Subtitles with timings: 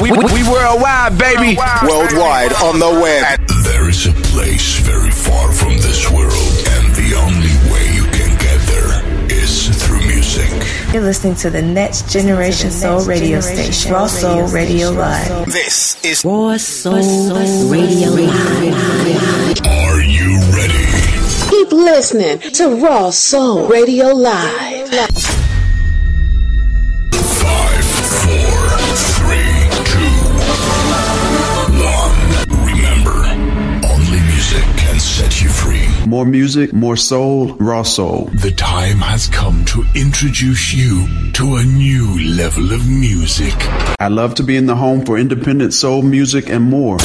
[0.00, 1.58] We, we, we worldwide, baby.
[1.82, 3.40] Worldwide on the web.
[3.64, 6.32] There is a place very far from this world,
[6.70, 10.48] and the only way you can get there is through music.
[10.94, 15.46] You're listening to the Next Generation Soul Radio Station, Raw Soul Radio Live.
[15.46, 19.66] This is Raw Soul Radio Live.
[19.66, 21.50] Are you ready?
[21.50, 25.37] Keep listening to Raw Soul Radio Live.
[36.08, 38.30] More music, more soul, raw soul.
[38.40, 43.52] The time has come to introduce you to a new level of music.
[44.00, 46.96] I love to be in the home for independent soul music and more.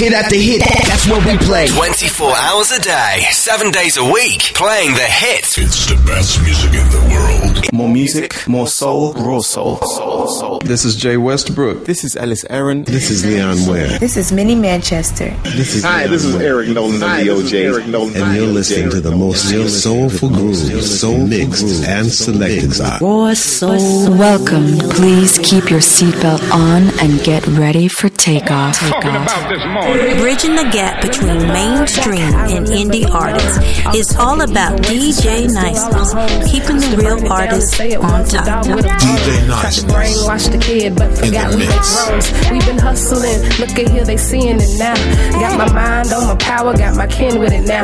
[0.00, 0.62] Hit after hit.
[0.88, 1.66] That's what we play.
[1.68, 5.58] 24 hours a day, 7 days a week, playing the hits.
[5.58, 7.70] It's the best music in the world.
[7.70, 9.76] More music, more soul, raw soul.
[9.76, 10.58] soul, soul.
[10.60, 11.84] This is Jay Westbrook.
[11.84, 12.84] This is Ellis Aaron.
[12.84, 13.98] This is Leon Ware.
[13.98, 15.36] This is Minnie Manchester.
[15.42, 16.46] This is Hi, Leon this is Ware.
[16.46, 17.76] Eric Nolan of the O'Jays.
[17.76, 19.50] And you're listening to the most
[19.82, 24.16] soulful grooves, soul mixed and selected by Raw Soul.
[24.16, 24.78] Welcome.
[24.96, 28.80] Please keep your seatbelt on and get ready for takeoff.
[28.80, 29.89] takeoff.
[29.90, 33.58] Bridging the gap between mainstream and indie artists
[33.96, 36.14] is all about DJ Niceness,
[36.48, 38.64] keeping the real artists on top.
[38.64, 39.82] DJ Nice.
[39.82, 42.30] Brainwash the kid, but forgot we make roads.
[42.52, 43.42] We've been hustling.
[43.58, 44.94] Look at here, they seeing it now.
[45.32, 47.82] Got my mind on my power, got my kin with it now.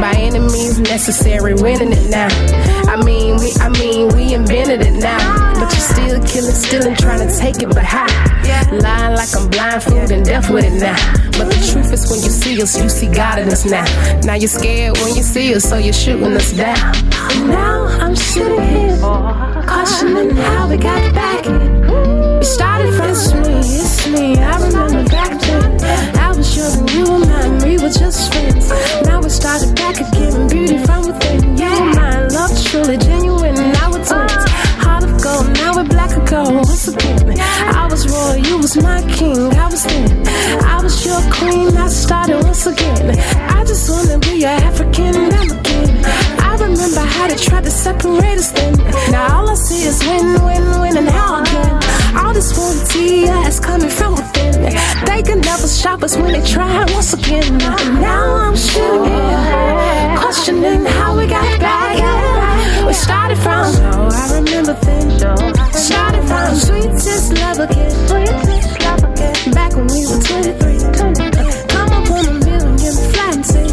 [0.00, 2.28] By any means necessary, winning it now.
[2.90, 5.54] I mean, we, I mean, we invented it now.
[5.54, 8.06] But you're still killing, stealing, trying to take it, but how?
[8.72, 10.96] Lying like I'm blindfolded and deaf with it now.
[11.38, 13.84] But the truth is, when you see us, you see God in us now.
[14.22, 16.92] Now you're scared when you see us, so you're shooting us down.
[17.48, 21.44] Now I'm sitting here, cautioning how we got back.
[22.38, 24.36] We started it's me, it's me.
[24.38, 26.16] I remember back then.
[26.16, 28.70] I was young you were mine, we were just friends.
[29.04, 31.56] Now we started back again, beauty from within.
[31.58, 33.75] You were mine, love truly genuine.
[36.28, 37.38] Black once again.
[37.38, 39.52] I was royal, you was my king.
[39.54, 40.26] I was thin,
[40.64, 41.76] I was your queen.
[41.76, 43.18] I started once again.
[43.50, 46.04] I just wanna be your African American.
[46.38, 48.74] I remember how they tried to separate us then.
[49.10, 51.80] Now all I see is win, win, win, and how again.
[52.16, 54.62] All this one TS coming from within.
[55.06, 57.58] They can never stop us when they try once again.
[57.58, 61.96] Now I'm here, questioning how we got back.
[61.96, 62.45] here.
[62.96, 65.20] Started from, oh, I remember things.
[65.86, 67.90] Started from sweetest love again.
[68.08, 69.52] Sweetest love again.
[69.52, 70.78] Back when we were 23.
[71.68, 73.66] Come up on a million flying say.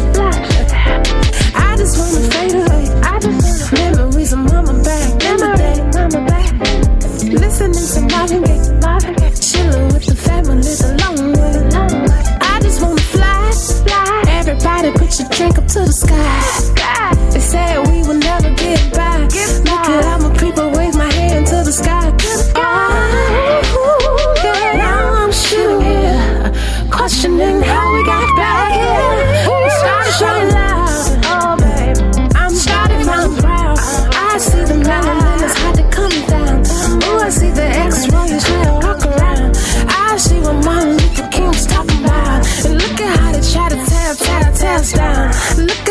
[1.54, 2.84] I just wanna fade away.
[3.02, 5.50] I just wanna memories of mama back in the.
[5.94, 6.52] Mama back.
[7.24, 8.80] Listening to Marvin Gaye.
[8.82, 9.34] Marvin Gaye.
[9.48, 11.56] Chilling with the family the long way.
[12.40, 13.50] I just wanna fly.
[13.86, 14.24] fly.
[14.28, 16.74] Everybody put your drink up to the sky.
[17.32, 19.13] They said we will never get back.
[19.36, 22.12] All my people wave my hand to the sky.
[24.76, 26.52] Now I'm shooting here,
[26.88, 29.50] questioning how we got back here.
[30.18, 31.18] Showing love.
[31.24, 31.56] Oh.
[32.36, 33.78] I'm starting from proud.
[33.78, 36.62] I see the mountains had to come down.
[37.02, 38.52] Oh, I see the ex-royals to
[38.84, 39.56] walk around.
[39.88, 42.46] I see what Martin Luther King was about.
[42.64, 45.32] And look at how they try to tear, tear, tear us down.
[45.66, 45.83] Look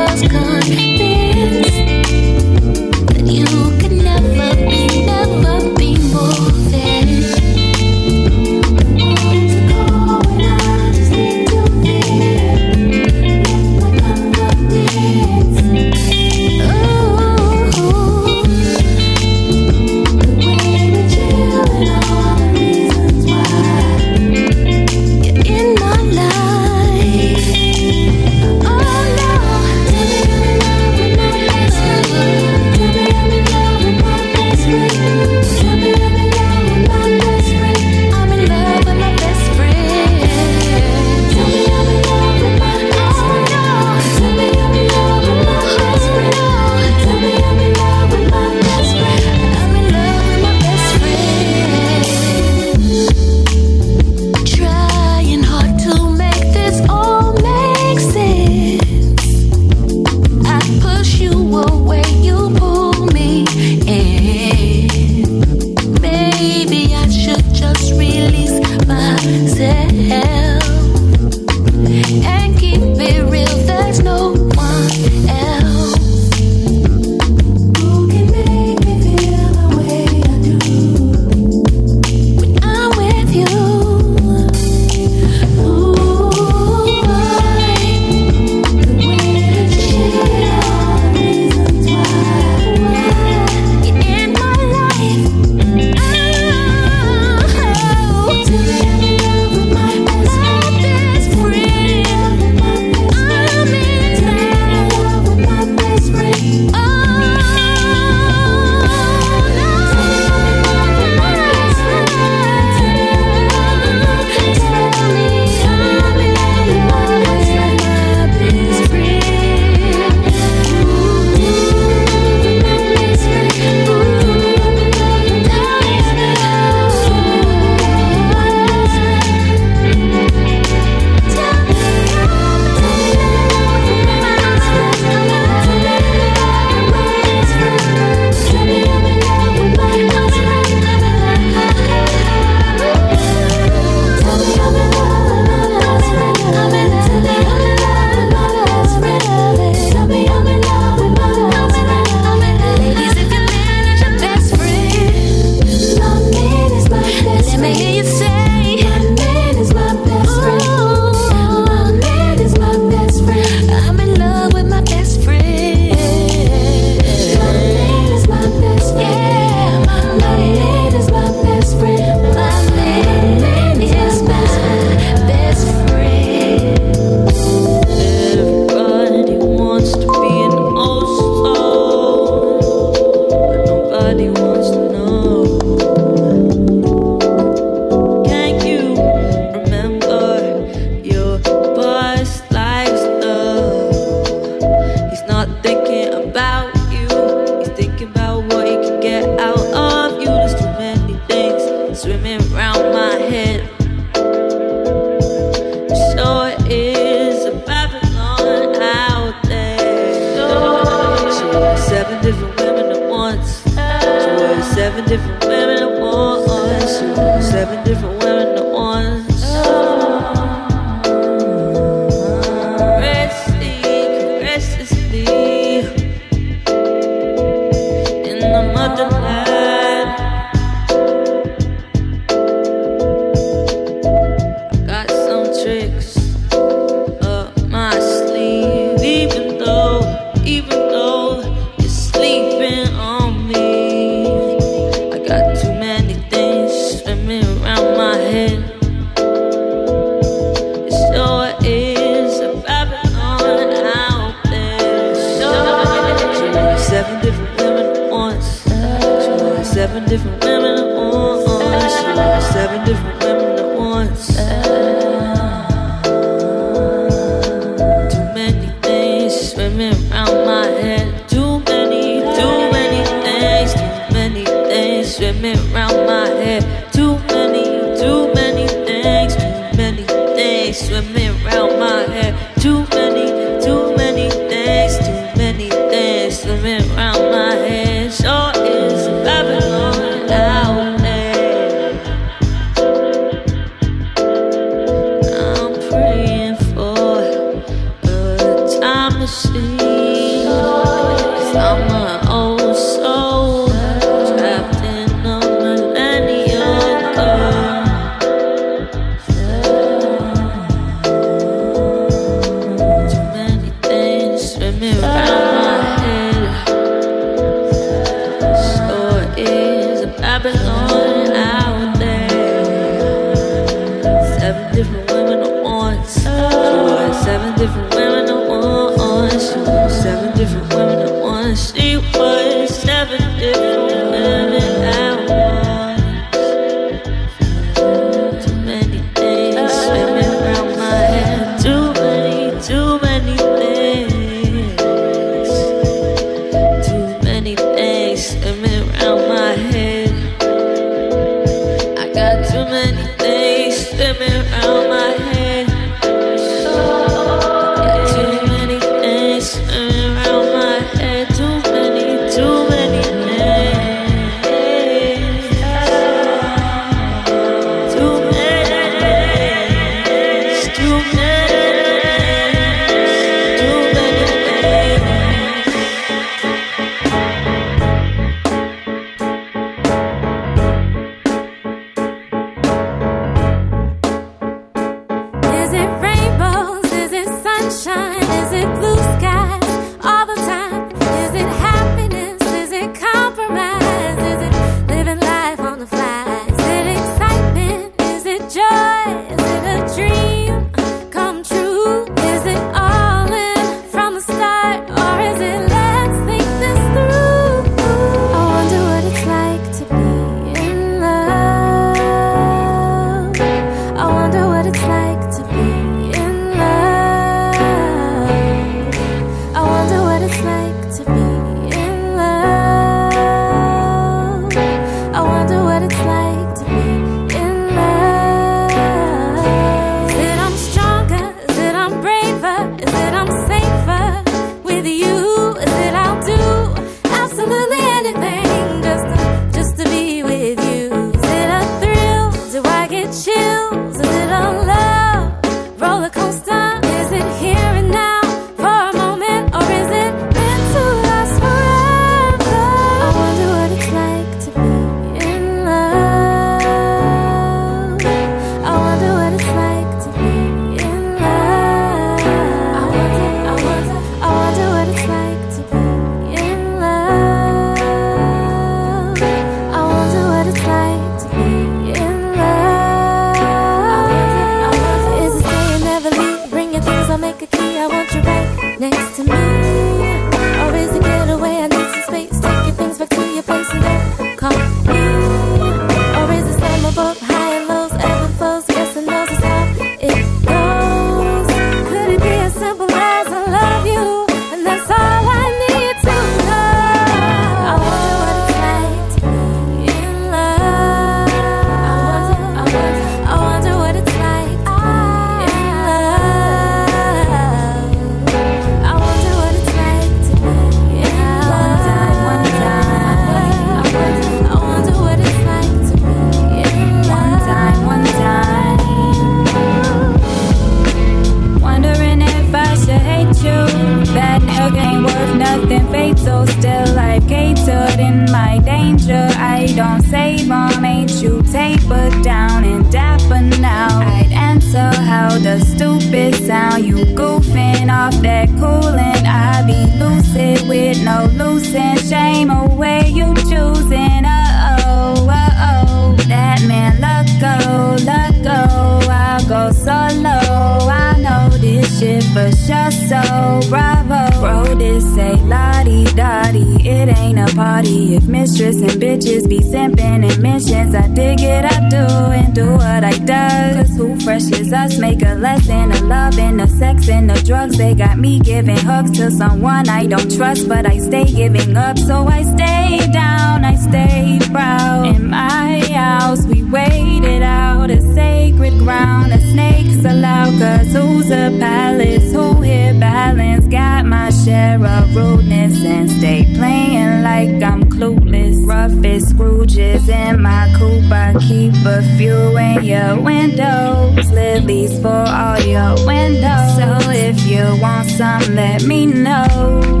[570.11, 571.97] don't trust, but I stay giving up.
[571.97, 575.15] So I stay down, I stay proud.
[575.15, 579.31] In my house, we waited out a sacred ground.
[579.31, 582.33] The snakes allow, cause who's a palace?
[582.33, 583.67] Who here balance?
[583.67, 588.67] Got my share of rudeness and stay playing like I'm clueless.
[588.67, 591.09] Roughest Scrooges in my coupe.
[591.09, 594.29] I keep a few in your windows.
[594.29, 596.75] Lilies for all your windows.
[596.75, 600.00] So if you want some, let me know.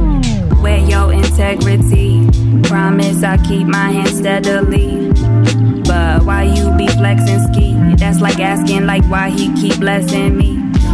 [0.61, 2.27] Where your integrity?
[2.63, 5.09] Promise I keep my hands steadily.
[5.83, 7.73] But why you be flexing ski?
[7.95, 10.50] That's like asking like why he keep blessing me.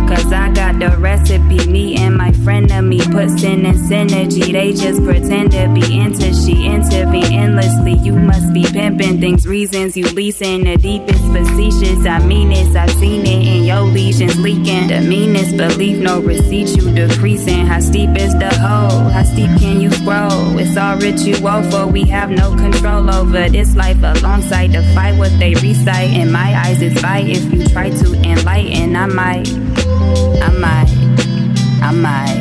[0.08, 1.68] Cause I got the recipe.
[1.68, 4.54] Me and my friend of me put sin and synergy.
[4.54, 7.94] They just pretend to be into she intervene endlessly.
[7.96, 10.64] You must be pimping things, reasons you leasing.
[10.64, 12.06] The deepest facetious.
[12.06, 14.88] I mean this, I've seen it in your lesions leaking.
[14.88, 17.66] The meanest belief, no receipt, you decreasing.
[17.66, 19.10] How steep is the hole?
[19.10, 20.58] How steep can you scroll?
[20.58, 25.38] It's all ritual for we have no control over this life alongside the fight what
[25.38, 26.12] they recite.
[26.12, 28.96] In my eyes, it's fight if you try to enlighten.
[28.96, 29.67] I might.
[30.48, 32.37] I might, I might.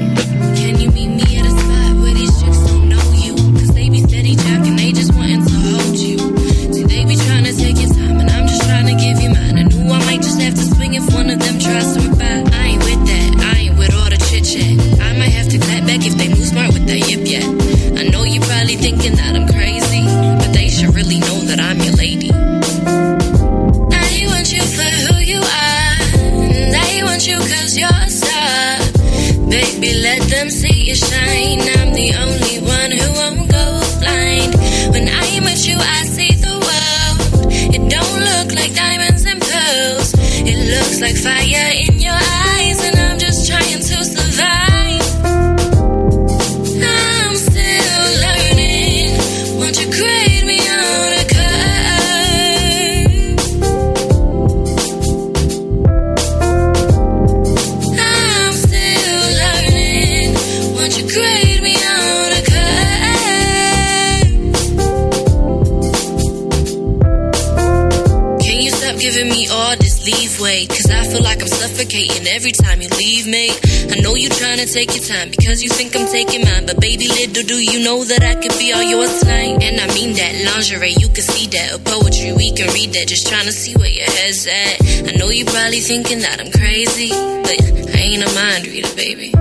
[77.26, 79.62] Little do you know that I could be all yours tonight.
[79.62, 81.74] And I mean that lingerie, you can see that.
[81.74, 83.08] Or poetry, we can read that.
[83.08, 85.08] Just trying to see where your head's at.
[85.08, 87.10] I know you're probably thinking that I'm crazy.
[87.10, 87.58] But
[87.94, 89.35] I ain't a mind reader, baby.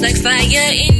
[0.00, 0.97] Looks like fire in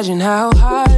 [0.00, 0.89] imagine how hard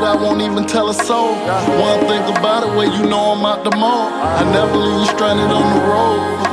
[0.00, 1.34] I won't even tell a soul.
[1.76, 4.08] One thing about it, where well, you know I'm out the mall.
[4.08, 6.51] I never leave you stranded on the road.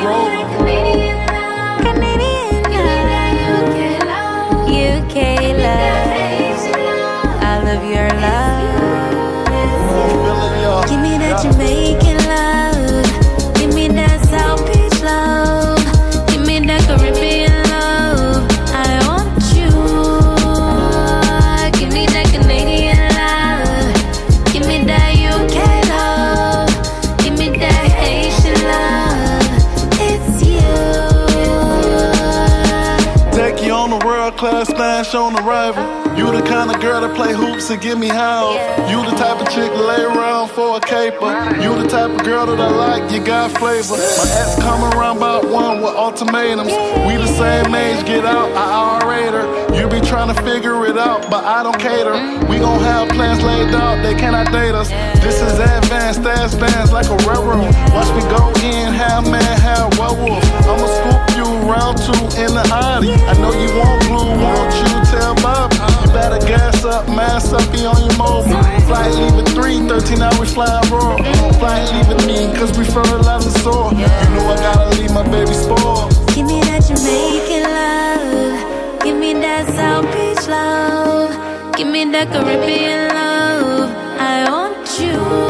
[37.16, 38.58] play hoops and give me house.
[38.90, 41.32] You the type of chick lay around for a caper.
[41.62, 43.96] You the type of girl that I like, you got flavor.
[43.96, 46.72] My ex come around about one with ultimatums.
[47.06, 49.76] We the same age, get out, I irate her.
[49.76, 52.16] You be trying to figure it out, but I don't cater.
[52.48, 54.90] We gon' have plans laid out, they cannot date us.
[55.22, 57.74] This is advanced, ass bands like a railroad.
[57.94, 60.44] Watch me go in, half man, half werewolf.
[60.68, 63.14] I'ma scoop you round two in the Audi.
[63.14, 65.09] I know you want blue, want you
[65.46, 65.72] up.
[65.74, 68.64] You better gas up, mass up, be on your mobile.
[68.88, 71.18] Flight leaving three, 13 hours flying raw.
[71.60, 72.90] Flight leaving me, cause we.
[74.00, 76.10] You know I gotta leave my baby spoiled.
[76.34, 79.02] Give me that Jamaican love.
[79.04, 81.76] Give me that South Beach love.
[81.76, 83.90] Give me that Caribbean love.
[84.20, 85.49] I want you.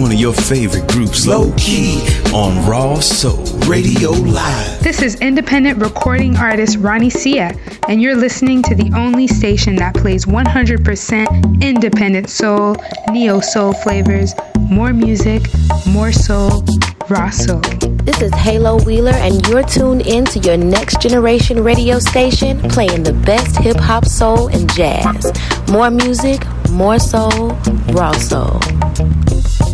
[0.00, 2.00] One of your favorite groups, Low Key,
[2.32, 4.82] on Raw Soul Radio Live.
[4.82, 7.54] This is independent recording artist Ronnie Sia,
[7.88, 12.76] and you're listening to the only station that plays 100% independent soul,
[13.12, 15.42] neo soul flavors, more music,
[15.86, 16.64] more soul,
[17.10, 17.60] raw soul.
[18.04, 23.02] This is Halo Wheeler, and you're tuned in to your next generation radio station playing
[23.02, 25.30] the best hip hop, soul, and jazz.
[25.70, 26.40] More music,
[26.70, 27.50] more soul,
[27.92, 28.60] raw soul.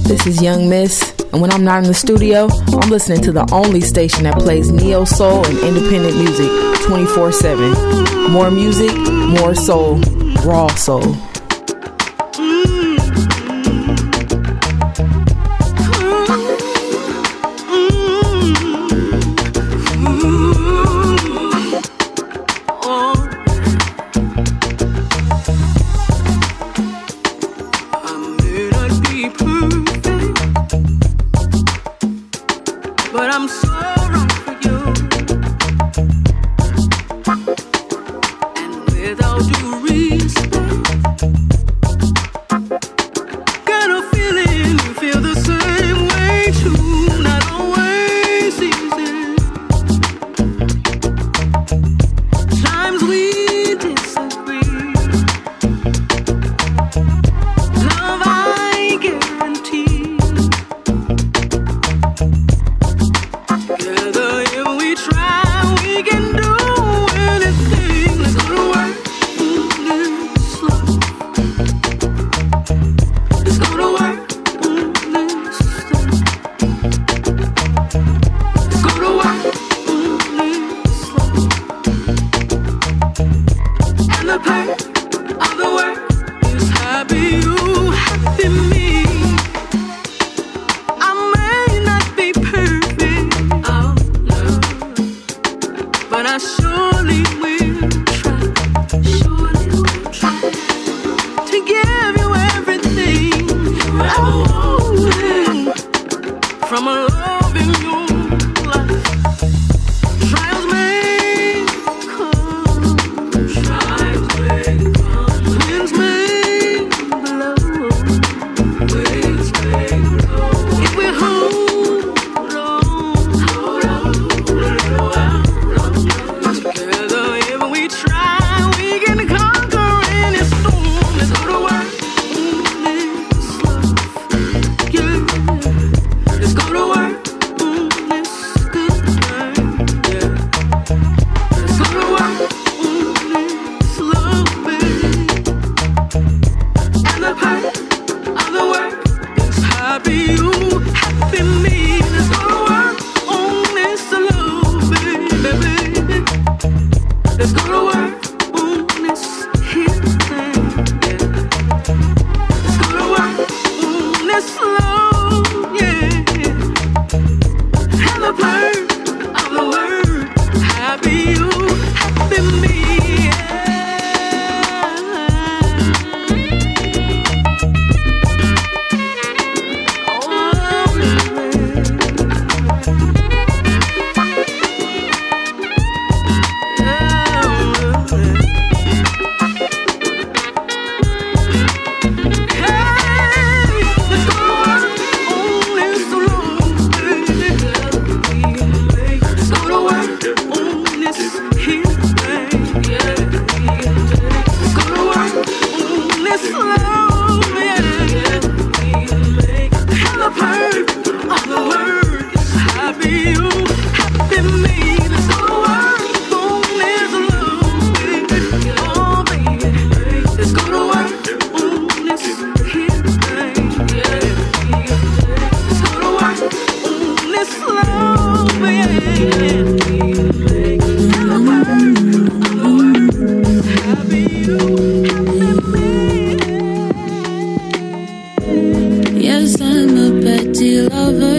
[0.07, 3.45] This is Young Miss, and when I'm not in the studio, I'm listening to the
[3.53, 6.49] only station that plays neo soul and independent music
[6.87, 8.31] 24 7.
[8.31, 8.97] More music,
[9.41, 9.99] more soul,
[10.45, 11.03] raw soul.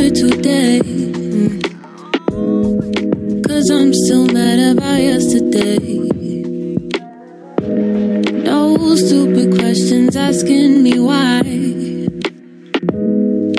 [0.10, 0.80] Today.
[0.80, 1.62] Mm.
[3.48, 5.80] Cause I'm still mad about yesterday.
[8.44, 11.42] No stupid questions asking me why.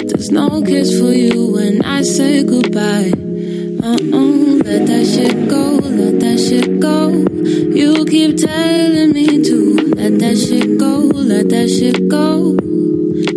[0.09, 3.13] There's no kiss for you when I say goodbye.
[3.83, 7.11] Uh-uh, let that shit go, let that shit go.
[7.79, 12.57] You keep telling me to let that shit go, let that shit go.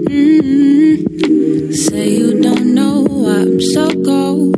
[0.09, 2.20] mm Say
[3.61, 4.50] so cold.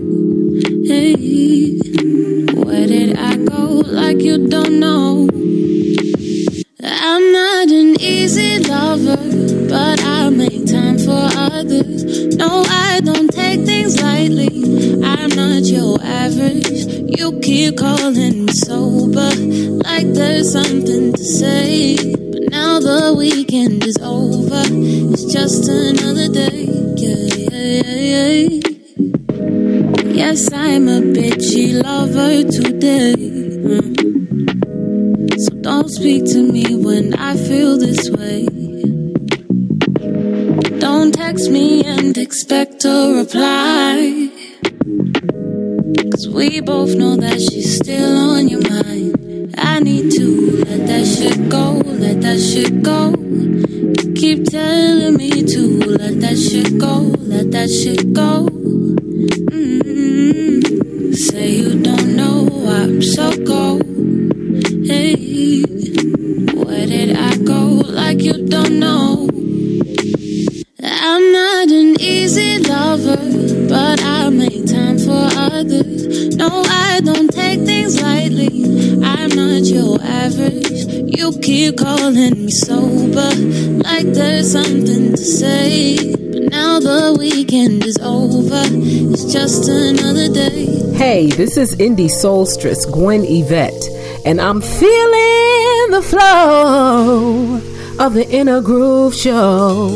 [91.55, 93.87] This is Indie Soulstress, Gwen Yvette,
[94.25, 97.61] and I'm feeling the flow
[97.99, 99.87] of the Inner Groove Show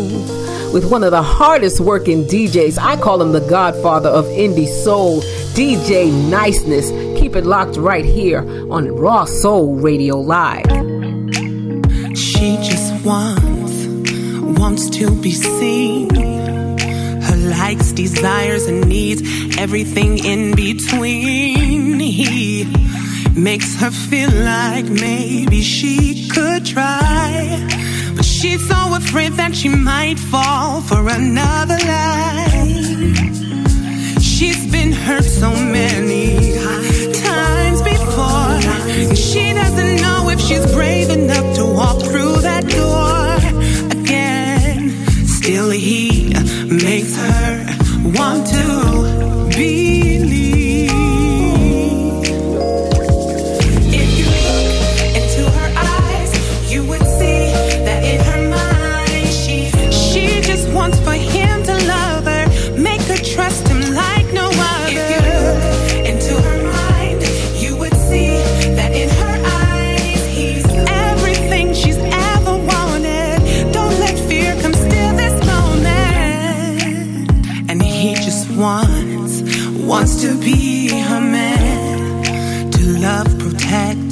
[0.72, 2.78] with one of the hardest working DJs.
[2.78, 5.22] I call him the godfather of indie soul,
[5.56, 6.92] DJ Niceness.
[7.20, 8.42] Keep it locked right here
[8.72, 10.68] on Raw Soul Radio Live.
[12.16, 16.14] She just wants, wants to be seen.
[16.14, 19.24] Her likes, desires, and needs,
[19.58, 22.00] everything in between.
[22.00, 22.66] He
[23.36, 27.68] makes her feel like maybe she could try.
[28.16, 33.14] But she's so afraid that she might fall for another lie.
[34.22, 36.54] She's been hurt so many
[37.14, 38.60] times before.
[39.10, 42.37] And she doesn't know if she's brave enough to walk through
[80.28, 84.12] to be her man, to love, protect.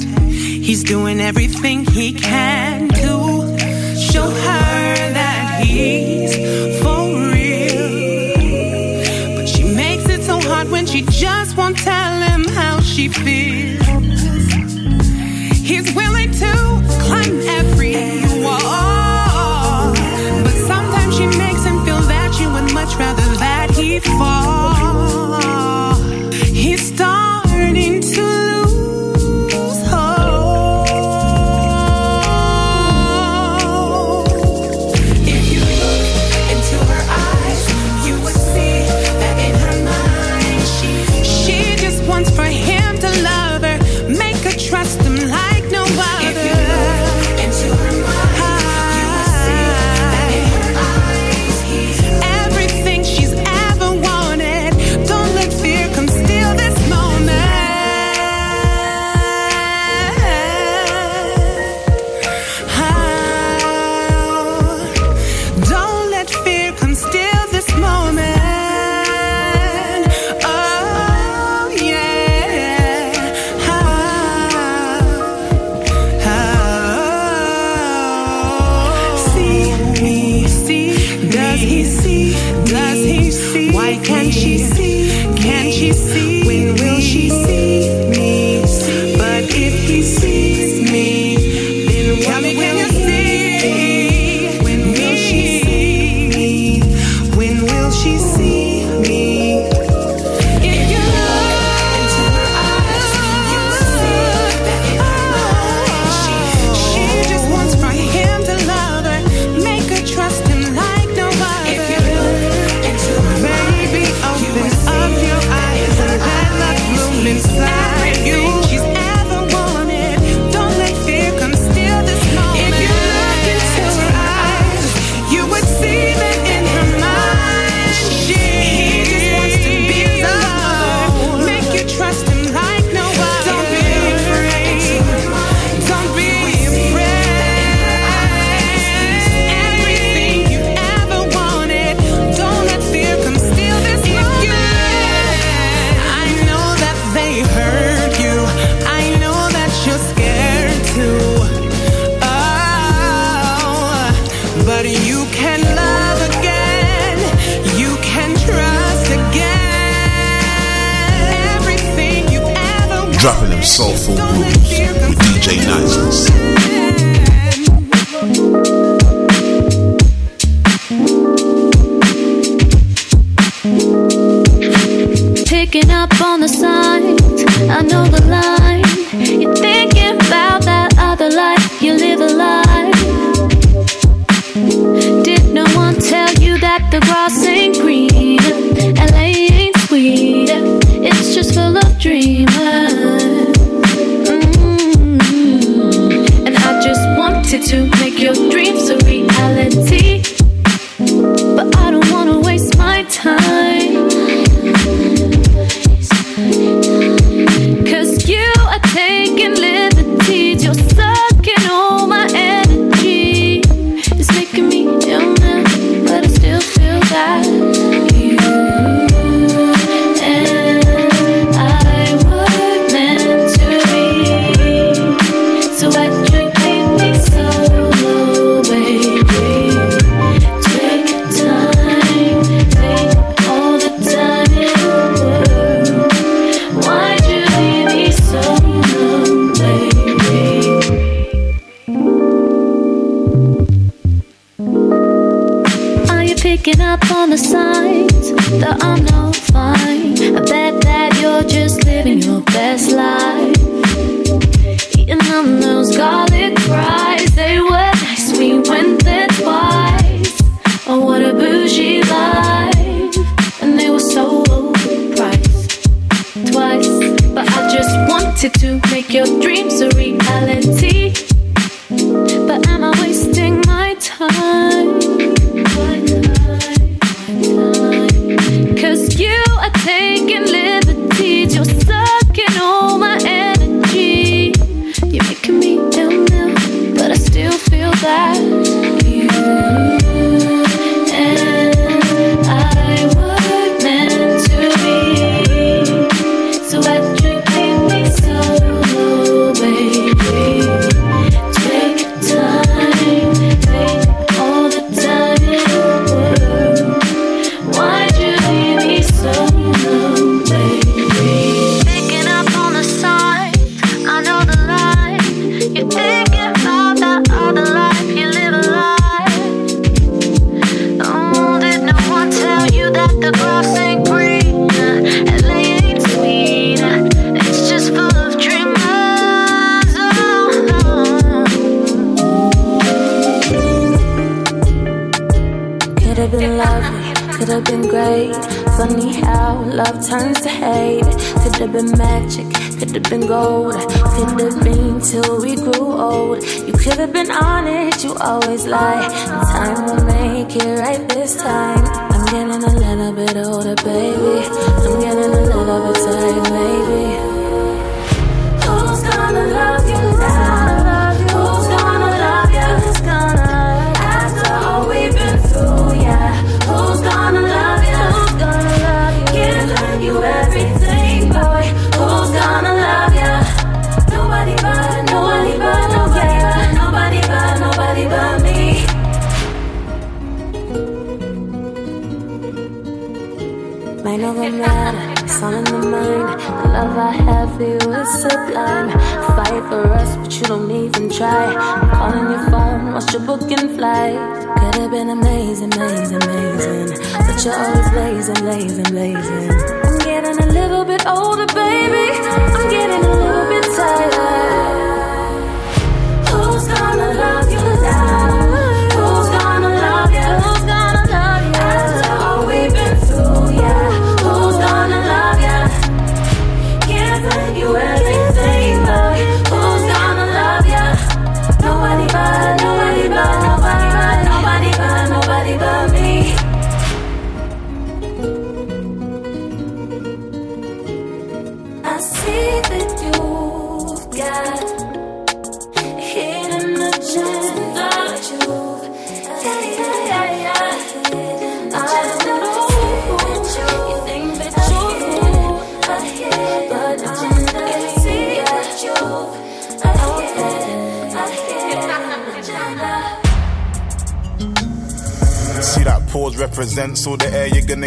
[0.66, 3.58] He's doing everything he can to
[4.10, 6.34] show her that he's
[6.80, 7.02] for
[7.34, 7.90] real.
[9.36, 13.35] But she makes it so hard when she just won't tell him how she feels.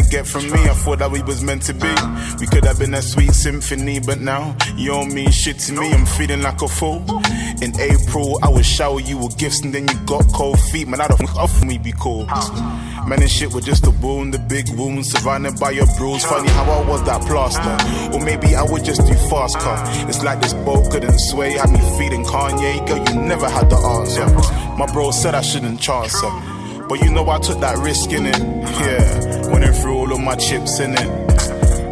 [0.09, 0.59] get from me.
[0.63, 1.93] I thought that we was meant to be.
[2.39, 5.73] We could have been a sweet symphony, but now you owe me mean shit to
[5.73, 5.91] me.
[5.91, 7.03] I'm feeling like a fool.
[7.61, 10.87] In April, I would shower you with gifts and then you got cold feet.
[10.87, 12.25] Man, I don't off me be cool.
[12.25, 16.23] Man, this shit was just a wound, the big wound, surrounded by your bruise.
[16.23, 17.75] Funny how I was that plaster.
[18.15, 19.77] Or maybe I would just do fast car.
[20.09, 21.53] It's like this boat couldn't sway.
[21.53, 22.87] Had me feeding Kanye.
[22.87, 24.25] Girl, you never had the answer.
[24.77, 26.48] My bro said I shouldn't chance her.
[26.89, 28.39] But you know I took that risk in it.
[28.39, 31.07] Yeah, went through all of my chips in it.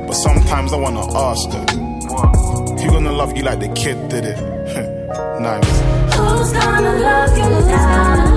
[0.08, 1.68] But sometimes I wanna ask them,
[2.80, 4.38] who gonna love you like the kid did it?
[5.40, 6.16] nice.
[6.16, 8.37] Who's gonna love you?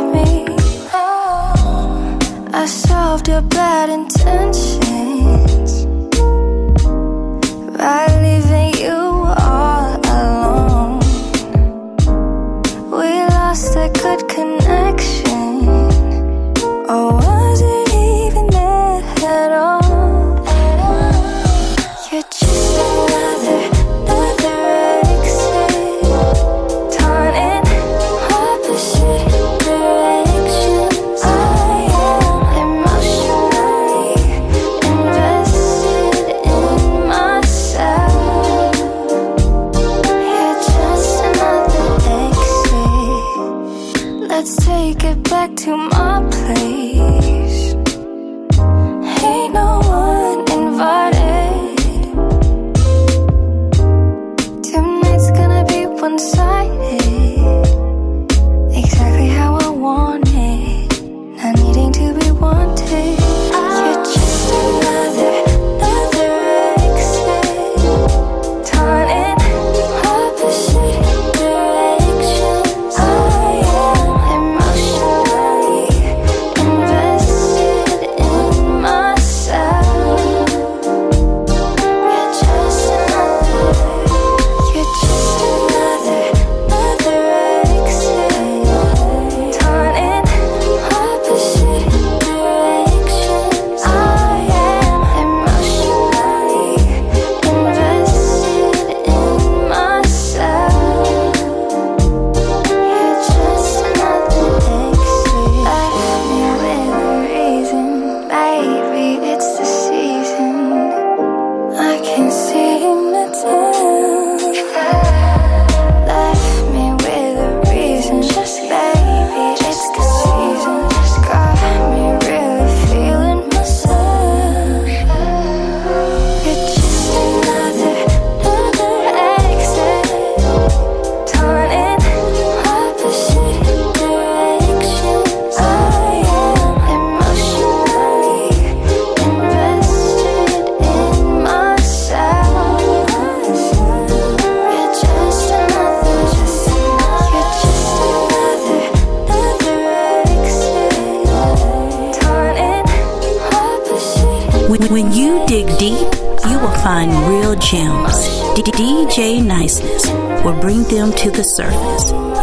[0.00, 0.46] at me.
[0.92, 2.18] Oh,
[2.52, 5.72] I solved your bad intentions
[7.76, 9.00] by leaving you
[9.48, 11.00] all alone.
[12.96, 15.29] We lost that good connection.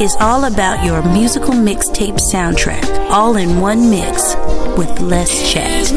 [0.02, 4.36] is all about your musical mixtape soundtrack, all in one mix
[4.78, 5.92] with less chat.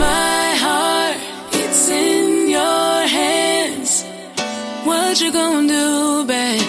[4.87, 6.63] What you gonna do, babe?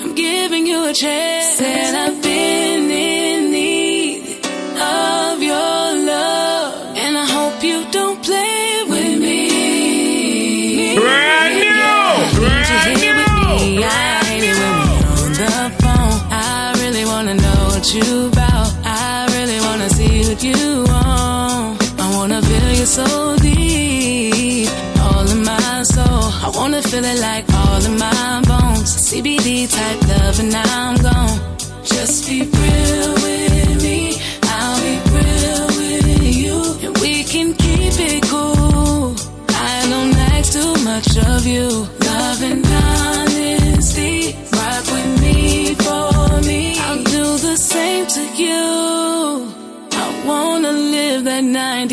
[0.00, 2.29] I'm giving you a chance.
[22.90, 24.68] so deep,
[24.98, 26.24] all in my soul.
[26.46, 28.90] I wanna feel it like all in my bones.
[29.06, 31.19] CBD type love, and I'm gone.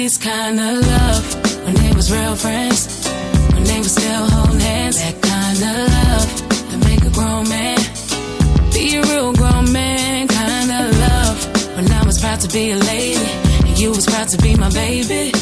[0.07, 3.05] This kind of love when they was real friends,
[3.51, 4.95] when they was still holding hands.
[5.01, 6.29] That kind of love
[6.71, 7.77] that make a grown man
[8.71, 10.29] be a real grown man.
[10.29, 13.19] Kind of love when I was proud to be a lady
[13.67, 15.36] and you was proud to be my baby.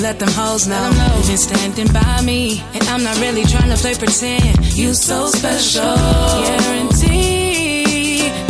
[0.00, 0.90] let them hoes know.
[1.16, 4.76] You've been standing by me, and I'm not really trying to play pretend.
[4.76, 5.94] You so special,
[6.44, 7.70] guarantee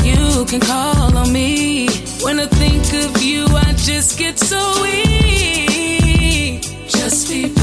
[0.05, 1.89] you can call on me.
[2.23, 6.63] When I think of you, I just get so weak.
[6.89, 7.60] Just be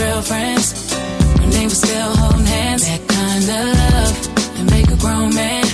[0.00, 0.94] real friends.
[1.38, 2.82] When they was still holding hands.
[2.88, 4.16] That kind of love.
[4.56, 5.64] That make a grown man.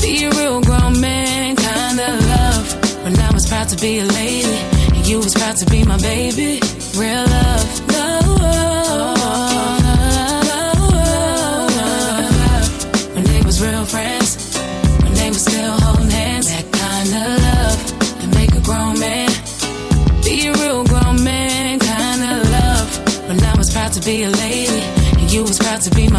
[0.00, 2.66] Be a real grown man kind of love.
[3.04, 4.58] When I was proud to be a lady.
[4.94, 6.60] And you was proud to be my baby.
[6.96, 7.24] Real.
[7.24, 7.81] Love.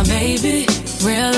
[0.06, 0.66] Baby.
[1.04, 1.33] Real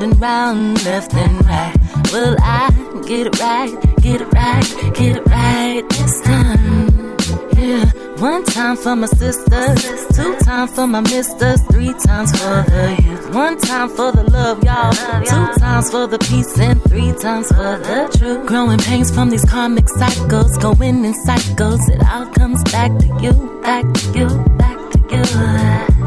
[0.00, 1.74] round and round, left and right.
[2.12, 2.70] Will I
[3.06, 3.96] get it right?
[4.00, 4.94] Get it right?
[4.94, 7.16] Get it right this time?
[7.56, 7.90] Yeah.
[8.20, 13.34] One time for my sisters, two times for my misters, three times for the youth.
[13.34, 14.92] One time for the love, y'all.
[14.92, 18.46] Two times for the peace, and three times for the truth.
[18.46, 21.88] Growing pains from these karmic cycles, going in cycles.
[21.88, 24.28] It all comes back to you, back to you,
[24.58, 25.99] back to you.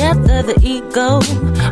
[0.00, 1.20] Of the ego.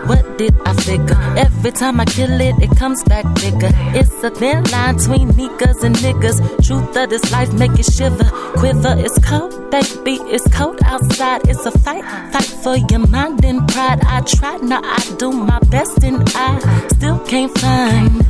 [0.07, 1.17] What did I figure?
[1.39, 3.71] Every time I kill it, it comes back bigger.
[3.97, 6.39] It's a thin line between niggas and niggas.
[6.67, 8.25] Truth of this life make it shiver,
[8.59, 8.95] quiver.
[8.99, 10.21] It's cold, baby.
[10.31, 11.49] It's cold outside.
[11.49, 14.01] It's a fight, fight for your mind and pride.
[14.05, 18.27] I try, now I do my best, and I still can't find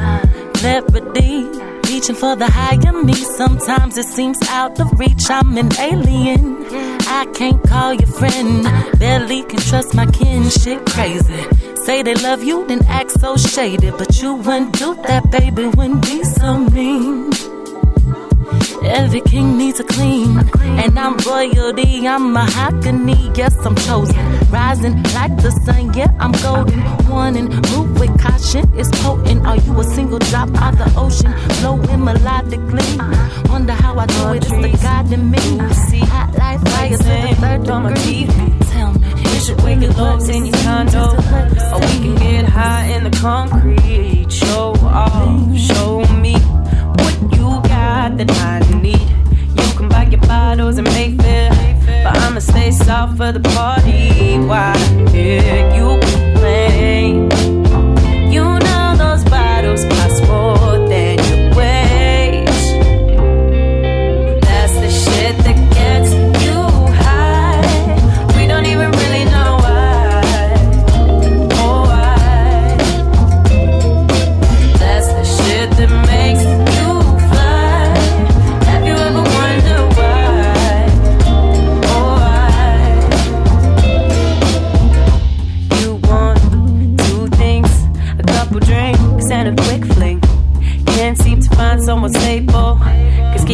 [0.55, 1.68] clarity.
[1.89, 3.14] Reaching for the higher me.
[3.14, 5.30] Sometimes it seems out of reach.
[5.30, 6.66] I'm an alien.
[7.07, 8.62] I can't call you friend.
[8.99, 10.51] Barely can trust my kin.
[10.51, 11.45] Shit crazy.
[11.84, 13.91] Say they love you, then act so shady.
[13.91, 15.66] But you wouldn't do that, baby.
[15.66, 17.57] Wouldn't be so mean.
[18.83, 20.39] Every king needs a clean.
[20.62, 23.31] And I'm royalty, I'm mahogany.
[23.35, 24.16] Yes, I'm chosen.
[24.51, 26.81] Rising like the sun, yeah, I'm golden.
[27.09, 29.47] Warning, move with caution, it's potent.
[29.47, 31.33] Are you a single drop out the ocean?
[31.59, 33.49] Flowing melodically.
[33.49, 35.39] Wonder how I do it, it's the God in me.
[35.74, 38.26] See, hot life, fire to the third degree.
[38.70, 41.05] Tell me, You should wake it up in your condo.
[41.74, 44.31] Or we can get high in the concrete.
[44.33, 47.49] Show off, show me what you
[48.09, 49.00] got that I need.
[49.59, 51.50] You can buy your bottles and make fair.
[52.04, 54.38] But I'ma stay soft for the party.
[54.38, 54.72] Why
[55.12, 56.38] did you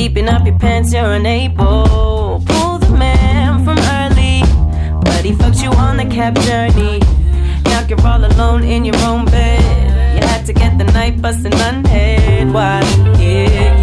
[0.09, 2.43] keeping up your pants, you're unable.
[2.47, 4.43] Pull the man from early,
[5.03, 6.99] but he fucked you on the cab journey.
[7.65, 9.63] Now you're all alone in your own bed.
[10.17, 12.53] You had to get the night bus and unhead.
[12.53, 12.81] Why
[13.17, 13.74] did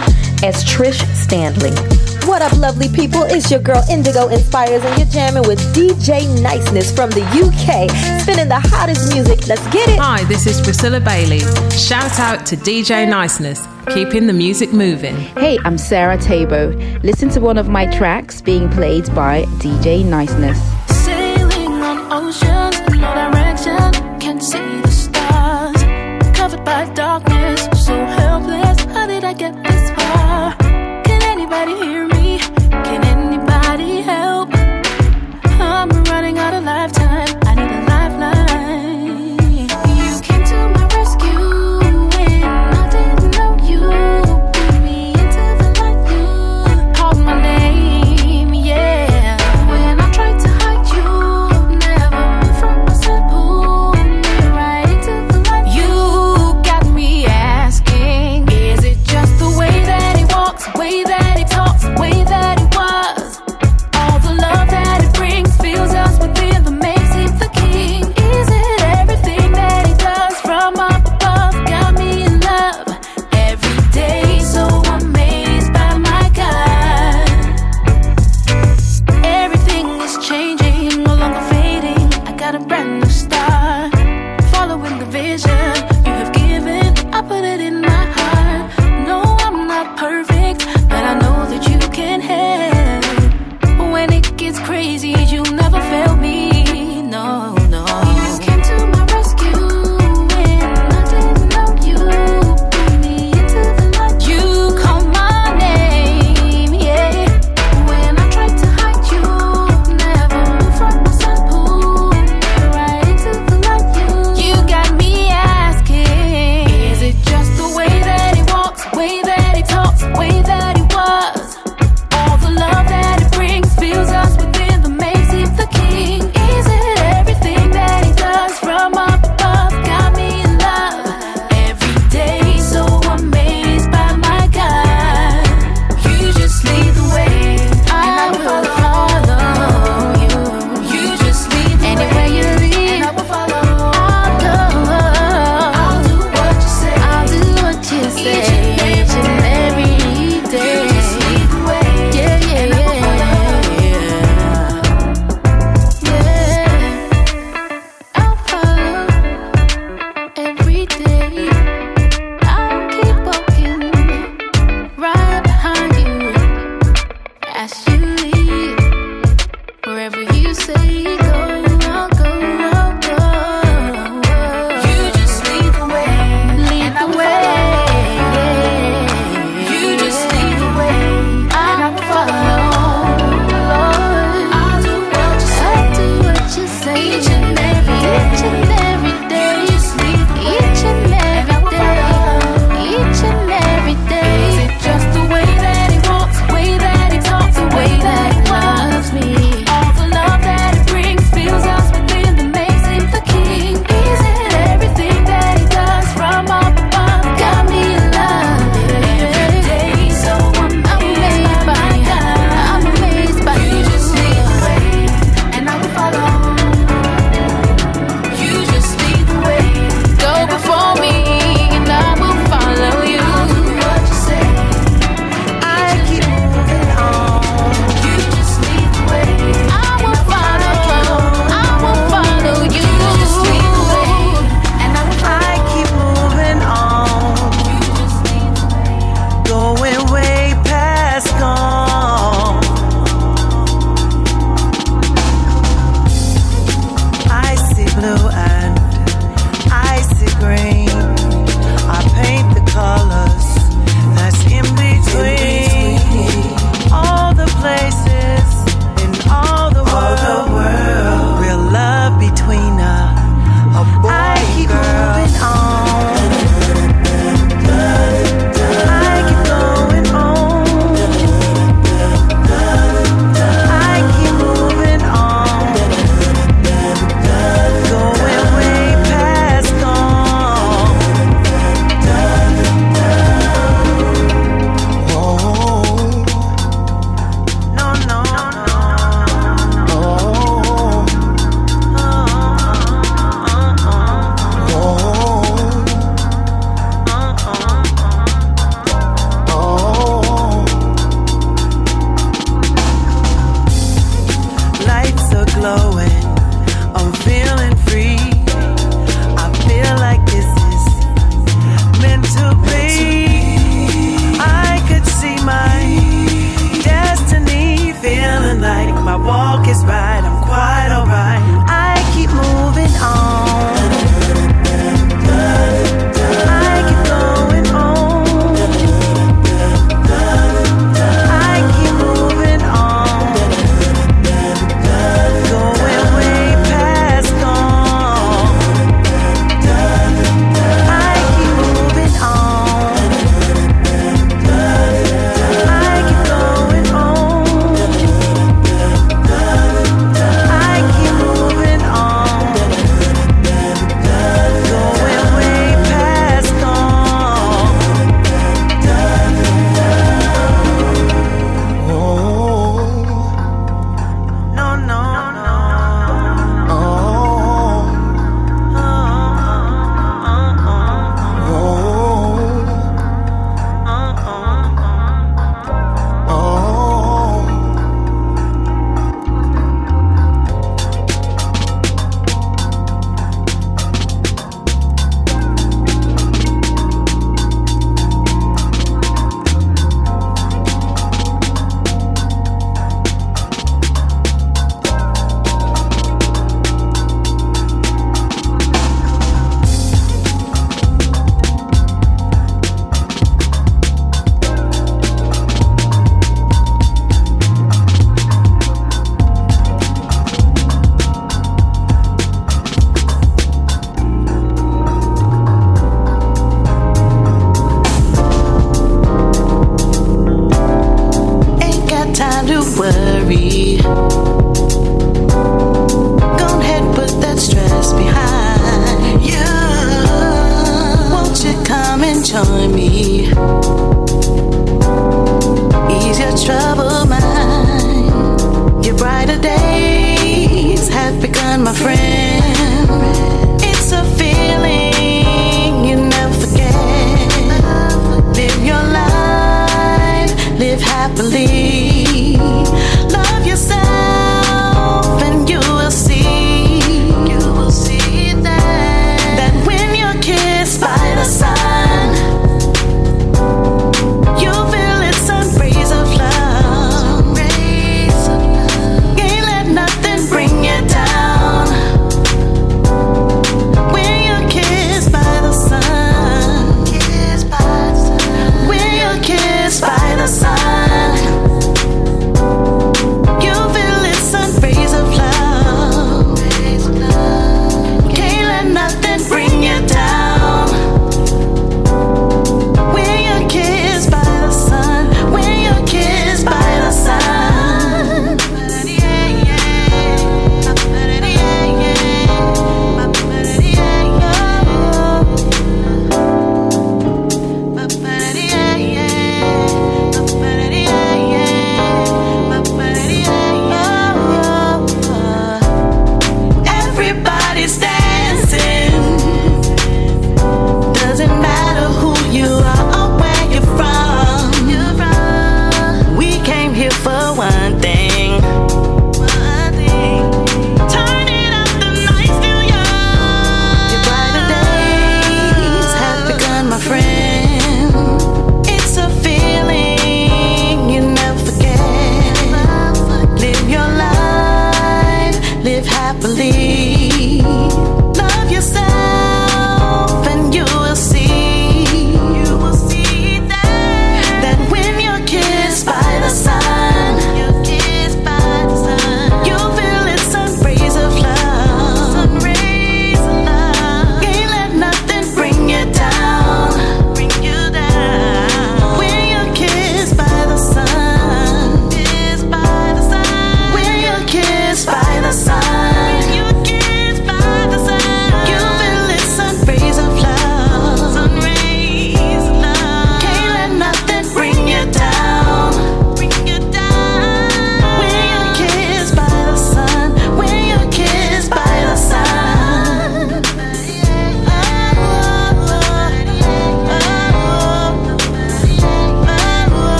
[0.43, 1.71] as Trish Stanley.
[2.27, 3.23] What up, lovely people?
[3.23, 7.89] It's your girl Indigo Inspires, and you're jamming with DJ Niceness from the UK,
[8.21, 9.47] spinning the hottest music.
[9.47, 9.97] Let's get it.
[9.97, 11.39] Hi, this is Priscilla Bailey.
[11.71, 15.15] Shout out to DJ Niceness, keeping the music moving.
[15.15, 16.75] Hey, I'm Sarah Tabo.
[17.01, 20.59] Listen to one of my tracks being played by DJ Niceness.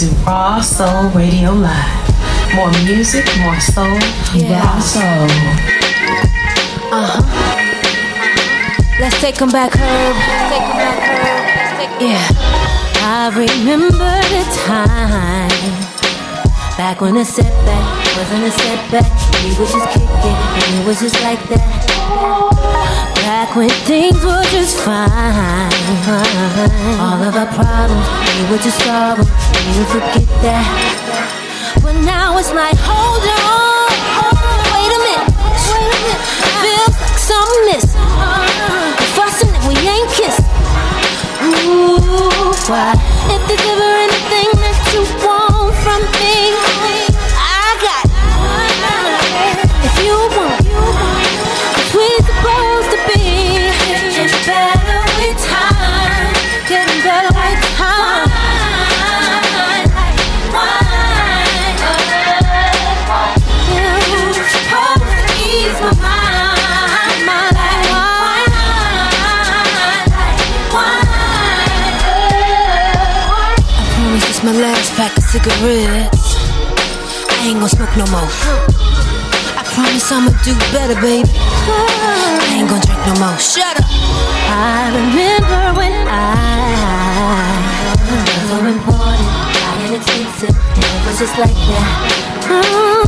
[0.00, 2.54] Into Raw Soul Radio Live.
[2.54, 3.98] More music, more soul,
[4.48, 5.26] raw soul.
[6.90, 7.22] Uh huh.
[9.00, 10.16] Let's take 'em back, Herb.
[10.16, 12.00] Let's take 'em back, Herb.
[12.00, 12.28] Yeah.
[13.02, 15.48] I remember the time
[16.76, 17.84] back when a setback
[18.16, 19.10] wasn't a setback.
[19.42, 22.57] We would just kick it, and it was just like that.
[23.38, 25.70] Back when things were just fine.
[26.98, 29.30] All of our problems, we would just solve them,
[29.62, 30.66] we would forget that.
[31.80, 33.94] But now it's like, hold on,
[34.74, 35.30] wait a minute,
[35.70, 36.18] wait a minute.
[36.66, 38.02] Feels like something missing.
[39.14, 40.50] Fussing and we ain't kissing.
[41.46, 42.98] Ooh, why?
[43.30, 43.97] If there's ever
[75.58, 76.36] cigarettes.
[77.30, 78.30] I ain't gonna smoke no more.
[79.58, 81.28] I promise I'ma do better, baby.
[81.34, 83.38] I ain't gonna drink no more.
[83.38, 83.86] Shut up.
[84.50, 87.58] I remember when I
[88.06, 91.88] was so important, I and and it was just like that.
[92.48, 93.04] Mm,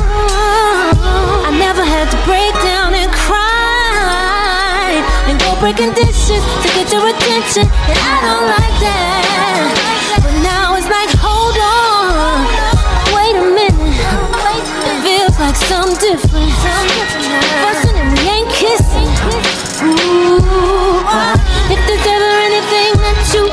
[1.46, 4.98] I never had to break down and cry
[5.28, 9.90] and go breaking dishes to get your attention, and I don't like that.
[10.22, 10.59] But now
[15.70, 16.50] something different.
[17.62, 19.06] Fussing and we ain't kissing.
[19.86, 20.42] Ooh,
[21.70, 23.49] if there's ever anything that you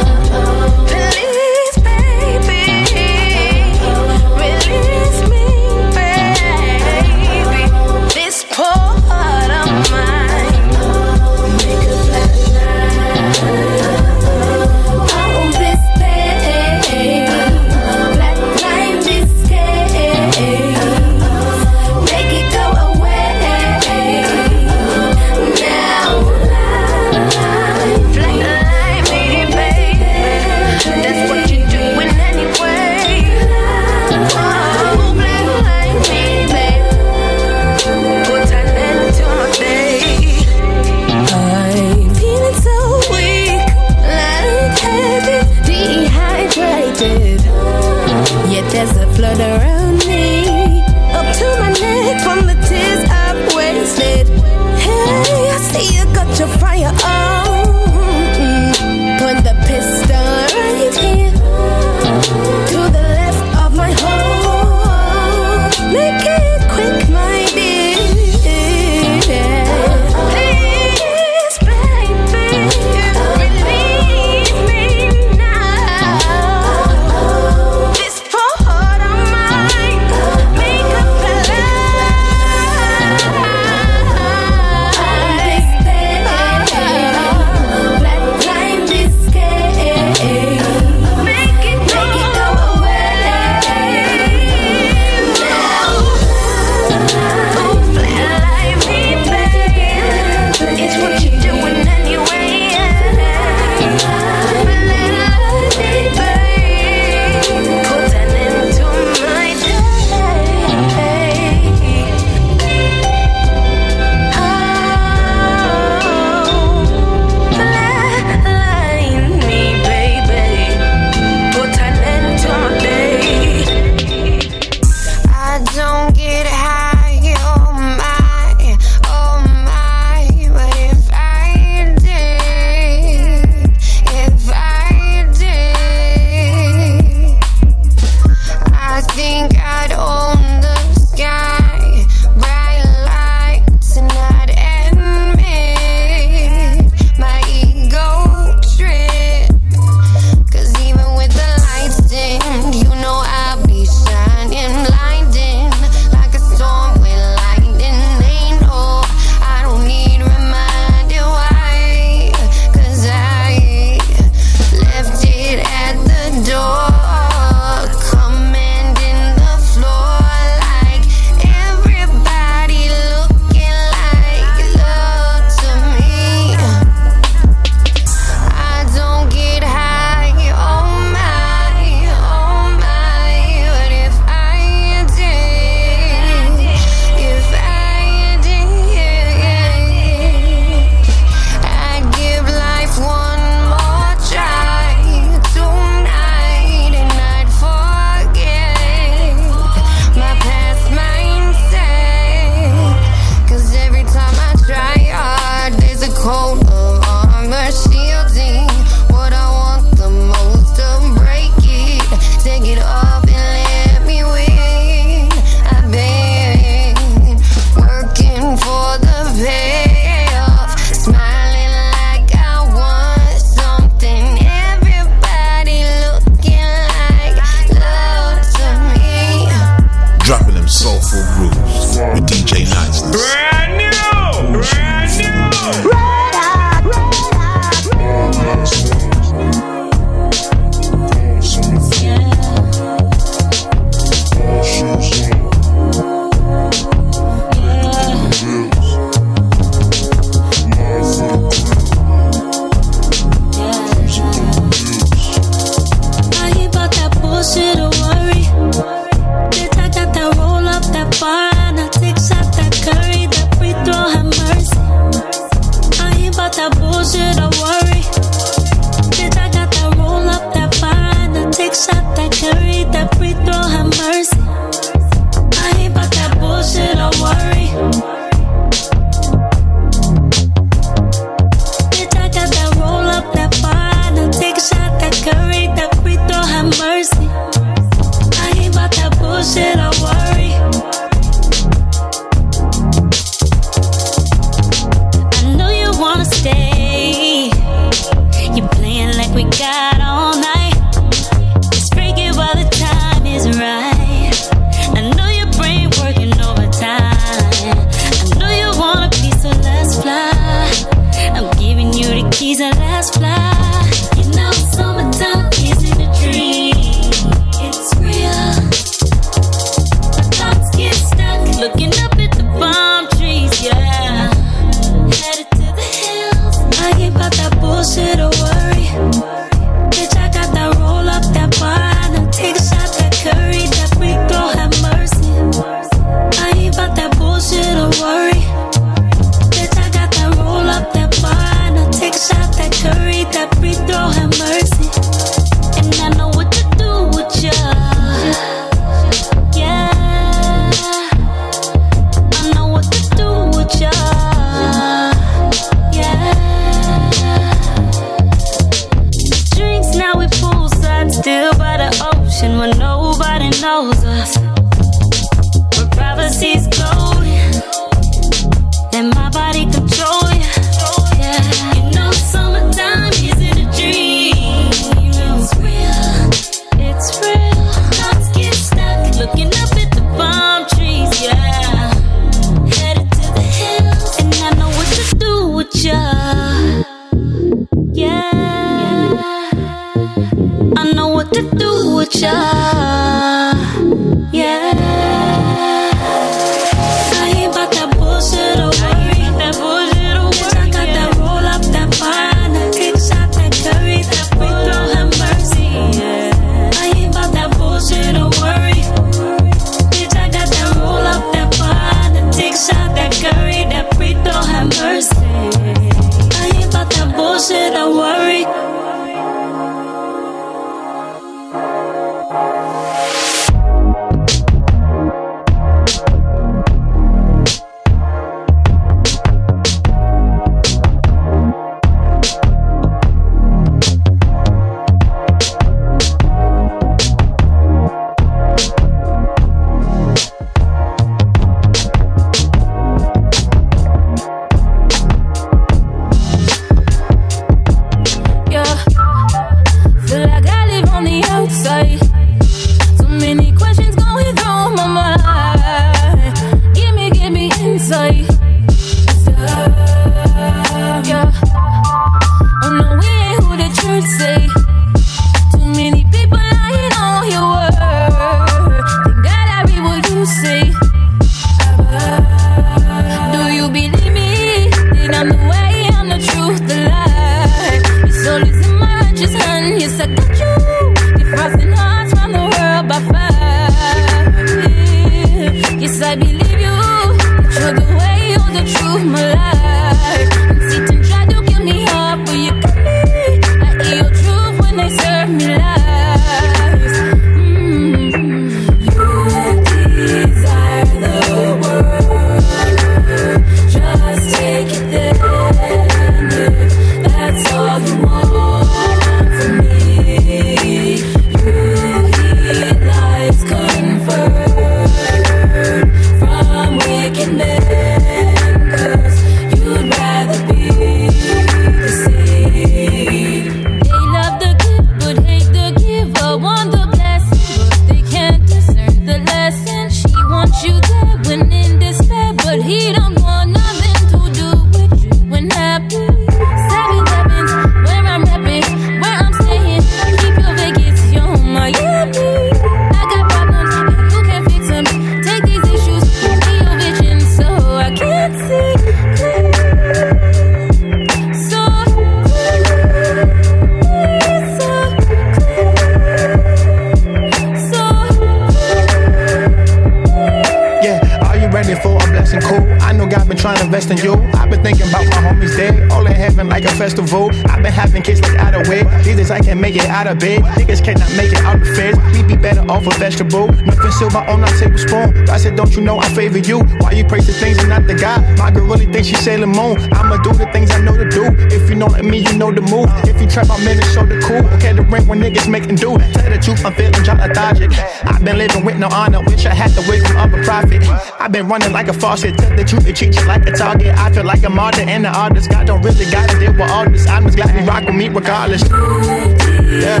[562.32, 562.76] ready for a blessing?
[562.78, 562.82] Cool.
[562.82, 564.14] I know God been trying to invest in you.
[564.34, 567.30] I've been thinking about my homies dead, all in heaven like a festival.
[567.48, 568.84] I've been having kids like out of way.
[569.02, 570.42] These days I can't make it out of bed.
[570.42, 571.98] Niggas cannot make it out the feds.
[572.12, 573.48] We be better off a vegetable.
[573.48, 575.24] Nothing silver on our tablespoon.
[575.24, 576.60] God said, Don't you know I favor you?
[576.80, 578.20] Why you praise the things and not the God?
[578.38, 579.76] My girl really thinks she's Sailor Moon.
[579.92, 581.24] I'ma do the things I know to do.
[581.54, 582.88] If you know me, you know the move.
[583.04, 584.44] If you trap, I'm in the show the cool.
[584.56, 585.96] Okay, the ring when niggas making do.
[585.98, 587.70] Tell the truth, I'm feeling lethargic.
[588.04, 589.22] I've been living with no honor.
[589.22, 590.82] Wish I had the wisdom of a prophet.
[591.20, 592.38] I've been running like a faucet.
[592.38, 593.96] Tell the truth, and treat you like a target.
[593.96, 595.50] I feel like a martyr and an artist.
[595.50, 597.06] God don't really gotta deal with all this.
[597.06, 598.62] I'm just glad you rock with me regardless.
[598.68, 600.00] Yeah.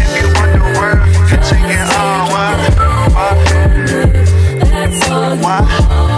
[0.00, 2.28] If you want the world, you can take it all.
[2.30, 2.52] Why?
[3.12, 3.32] Why?
[5.40, 6.11] Why?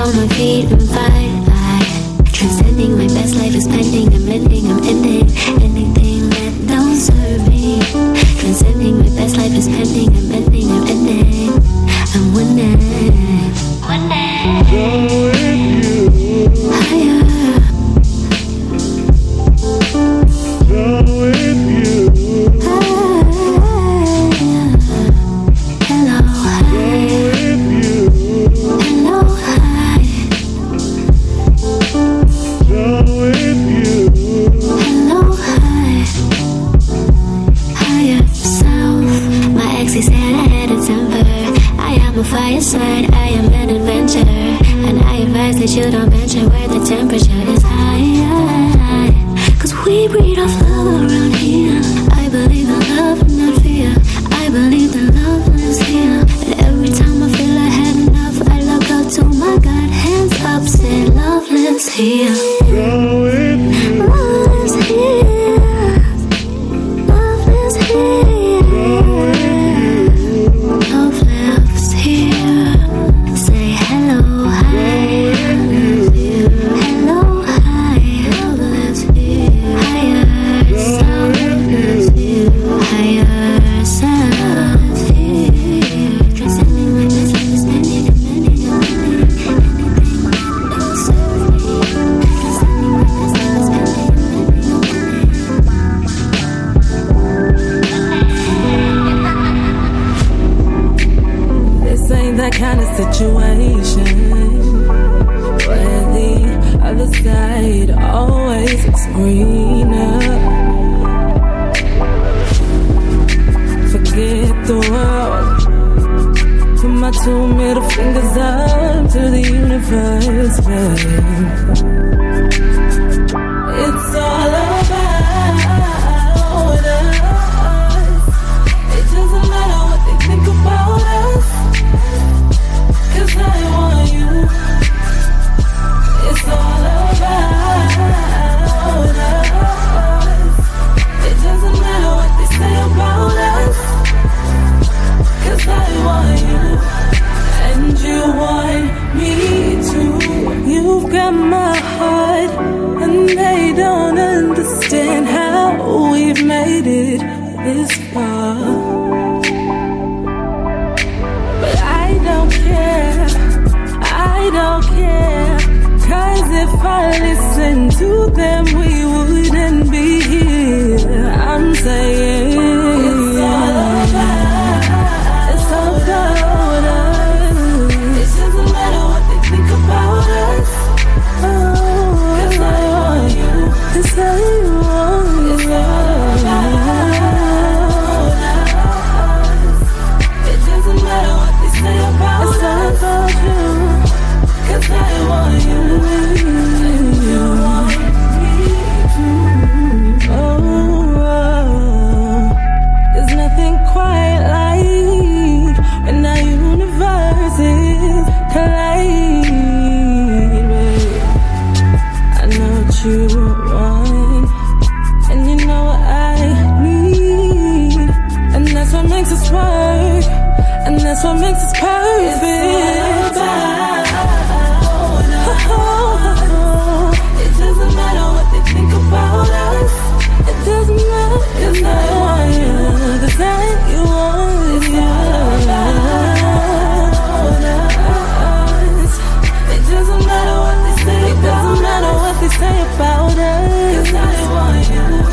[0.00, 2.32] On my feet and fight.
[2.32, 4.08] Transcending my best life is pending.
[4.14, 4.66] I'm ending.
[4.70, 5.28] I'm ending
[5.60, 7.80] anything that don't serve me.
[8.40, 10.08] Transcending my best life is pending.
[10.08, 10.70] I'm ending.
[10.70, 11.52] I'm ending.
[12.14, 12.80] I'm winning.
[13.88, 14.19] Winning.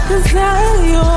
[0.07, 1.16] 'Cause I want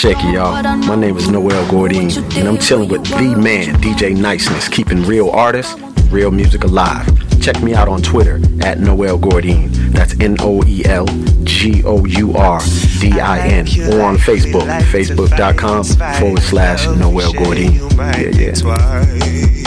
[0.00, 0.62] shaky, y'all?
[0.62, 5.28] My name is Noel Gourdin, and I'm chilling with the man, DJ Niceness, keeping real
[5.28, 5.78] artists,
[6.10, 7.06] real music alive.
[7.42, 9.68] Check me out on Twitter at Noel Gourdin.
[9.92, 11.04] That's N O E L
[11.44, 12.60] G O U R
[12.98, 13.66] D I N.
[13.92, 15.84] Or on Facebook, facebook.com
[16.18, 17.74] forward slash Noel Gourdin.
[17.98, 19.59] Yeah, yeah.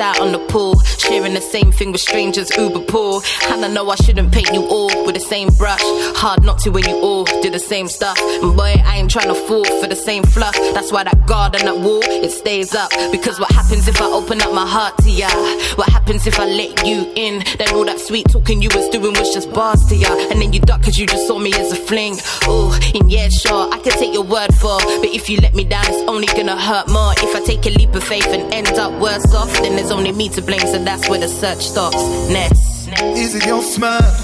[0.00, 3.22] Out on the pool, sharing the same thing with strangers, Uber pool.
[3.48, 5.82] And I know I shouldn't paint you all with the same brush.
[6.16, 8.18] Hard not to when you all do the same stuff.
[8.42, 10.54] And boy, I ain't trying to fall for the same fluff.
[10.74, 12.90] That's why that guard and that wall, it stays up.
[13.12, 15.28] Because what happens if I open up my heart to ya?
[15.76, 17.44] What happens if I let you in?
[17.58, 20.12] Then all that sweet talking you was doing was just bars to ya.
[20.30, 22.14] And then you duck cause you just saw me as a fling.
[22.48, 24.78] Ooh, and yeah, sure, I can take your word for.
[24.78, 27.12] But if you let me down, it's only gonna hurt more.
[27.18, 30.12] If I take a leap of faith and end up worse off, then there's only
[30.12, 31.96] me to blame, so that's where the search stops.
[32.28, 32.88] Next.
[33.16, 34.14] Is it your smile?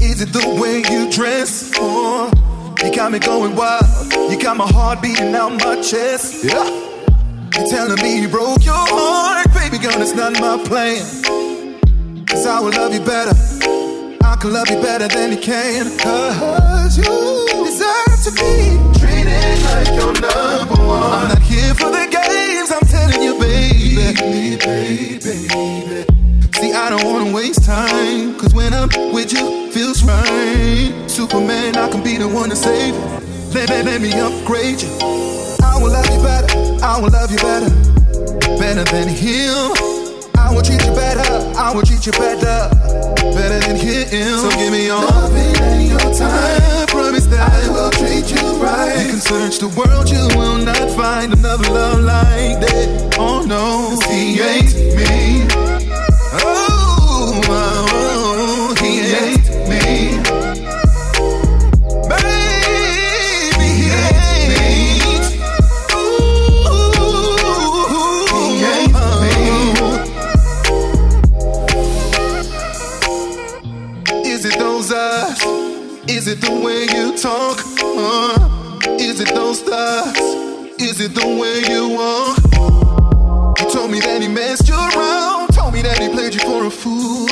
[0.00, 1.72] Is it the way you dress?
[1.76, 2.30] Oh,
[2.82, 3.84] you got me going wild.
[4.30, 6.44] You got my heart beating out my chest.
[6.44, 6.64] Yeah.
[7.56, 10.00] You're telling me you broke your heart, baby girl.
[10.00, 11.02] It's not my plan.
[12.26, 13.34] Cause I will love you better.
[14.22, 15.98] I can love you better than you can.
[15.98, 17.04] Cause you
[17.66, 18.54] deserve to be
[19.00, 21.12] treated like your number one.
[21.12, 24.56] I'm not here for the games, I'm telling you, baby.
[24.58, 26.19] baby, baby.
[26.60, 28.38] See, I don't wanna waste time.
[28.38, 30.92] Cause when I'm with you, feels right.
[31.06, 33.00] Superman, I can be the one to save you.
[33.54, 34.92] Let, let, let me upgrade you.
[35.64, 36.84] I will love you better.
[36.84, 37.70] I will love you better.
[38.60, 39.72] Better than him.
[40.36, 41.24] I will treat you better.
[41.56, 42.68] I will treat you better,
[43.32, 44.36] better than him.
[44.44, 46.60] So give me your loving and your time.
[46.60, 49.00] I promise that I will treat you right.
[49.00, 53.16] You can search the world, you will not find another love like that.
[53.18, 55.79] Oh no, he ain't me.
[76.30, 77.58] It the way you talk?
[77.82, 80.16] Uh, is it those thighs?
[80.78, 82.38] Is it the way you walk?
[83.58, 85.52] You told me that he messed you around.
[85.52, 87.26] Told me that he played you for a fool.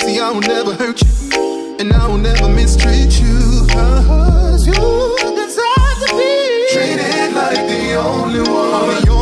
[0.00, 3.66] See, I will never hurt you, and I will never mistreat you.
[3.70, 9.15] Cause you deserve to be treated like the only one.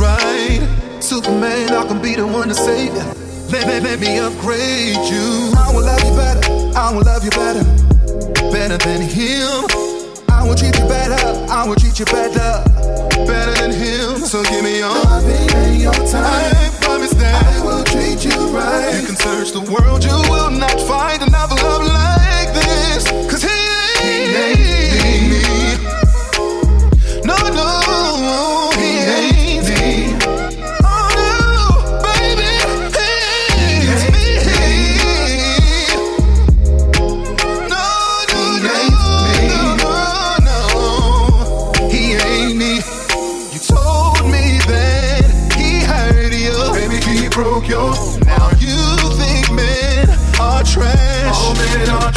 [0.00, 0.60] Right.
[1.00, 3.04] Superman, I can be the one to save you.
[3.52, 5.52] Let, let, let me upgrade you.
[5.56, 6.42] I will love you better.
[6.76, 7.64] I will love you better.
[8.50, 9.68] Better than him.
[10.30, 11.20] I will treat you better.
[11.50, 12.64] I will treat you better.
[13.26, 14.16] Better than him.
[14.24, 16.24] So give me your loving and your time.
[16.24, 19.00] I promise that I will treat you right.
[19.00, 23.04] You can search the world, you will not find another love like this.
[23.30, 23.58] Cause he
[24.00, 24.69] ain't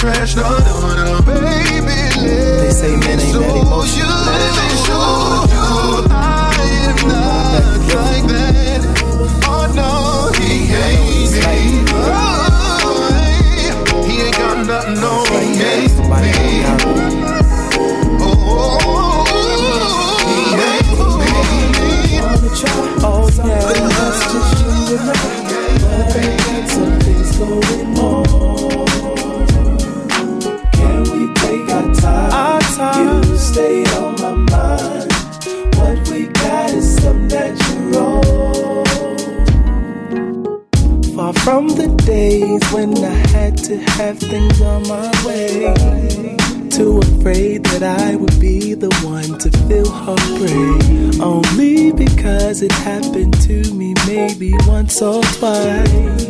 [0.04, 0.36] trash.
[0.36, 2.00] No, no, no, baby.
[2.60, 4.20] They say men ain't that emotional.
[4.28, 5.53] Let me show you
[44.04, 45.74] have things on my way.
[46.70, 51.22] Too afraid that I would be the one to feel heartbreak.
[51.22, 56.26] Only because it happened to me maybe once or twice.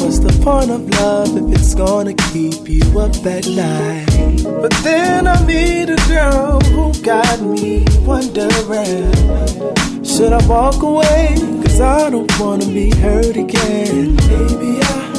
[0.00, 4.42] What's the point of love if it's gonna keep you up at night?
[4.62, 9.12] But then I meet a girl who got me wondering
[10.02, 11.34] Should I walk away?
[11.64, 14.16] Cause I don't wanna be hurt again.
[14.16, 15.09] Maybe I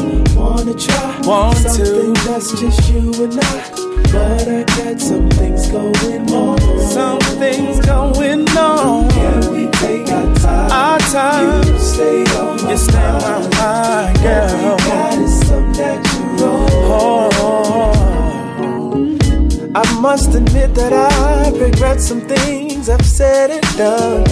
[0.41, 2.13] wanna try Want to.
[2.25, 3.81] that's just you and I.
[4.11, 6.59] But I got some things going on.
[6.97, 9.09] Some things going on.
[9.09, 10.71] Can we take our time?
[10.71, 11.63] Our time.
[11.67, 14.57] You stay on my You stay on my mind, girl.
[14.63, 16.67] What we got is some natural.
[16.93, 17.31] Oh.
[19.73, 24.25] I must admit that I regret some things I've said and done.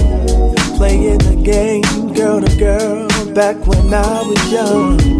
[0.76, 5.19] Playing the game, girl to girl, back when I was young.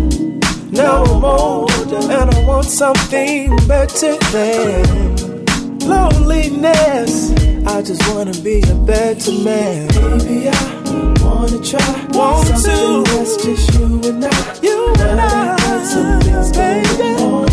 [0.80, 5.46] Now I'm older and I want something better than
[5.94, 7.32] loneliness.
[7.68, 9.88] I just wanna be a better man.
[10.18, 10.52] Maybe I
[11.22, 13.12] wanna try Want something to.
[13.12, 14.60] that's just you and I.
[14.62, 14.78] You
[15.08, 16.20] and I I, got some
[16.54, 17.50] going on.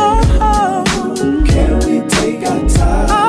[0.00, 3.10] Oh, Can we take our time?
[3.10, 3.27] our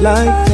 [0.00, 0.49] like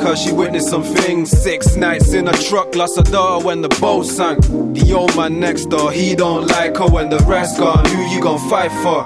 [0.00, 1.30] cause she witnessed some things.
[1.30, 4.40] Six nights in a truck, lost her daughter when the boat sank.
[4.42, 7.84] The old man next door, he don't like her when the rest gone.
[7.84, 9.04] Who you gon' fight for?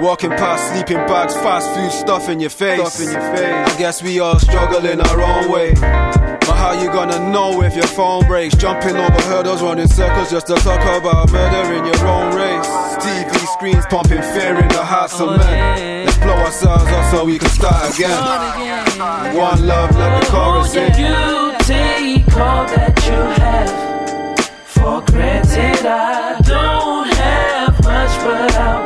[0.00, 2.78] Walking past sleeping bags, fast food stuff in your face.
[2.78, 3.74] Stuff in your face.
[3.74, 5.72] I guess we all struggle in our own way.
[5.74, 8.54] But how you gonna know if your phone breaks?
[8.56, 12.68] Jumping over hurdles, running circles just to talk about murder in your own race.
[13.02, 16.06] TV screens pumping fear in the hearts of men.
[16.06, 18.85] Let's blow ourselves up so we can Start again.
[18.98, 20.88] One love, let the chorus sing.
[20.94, 25.84] You take all that you have for granted.
[25.84, 28.85] I don't have much, but I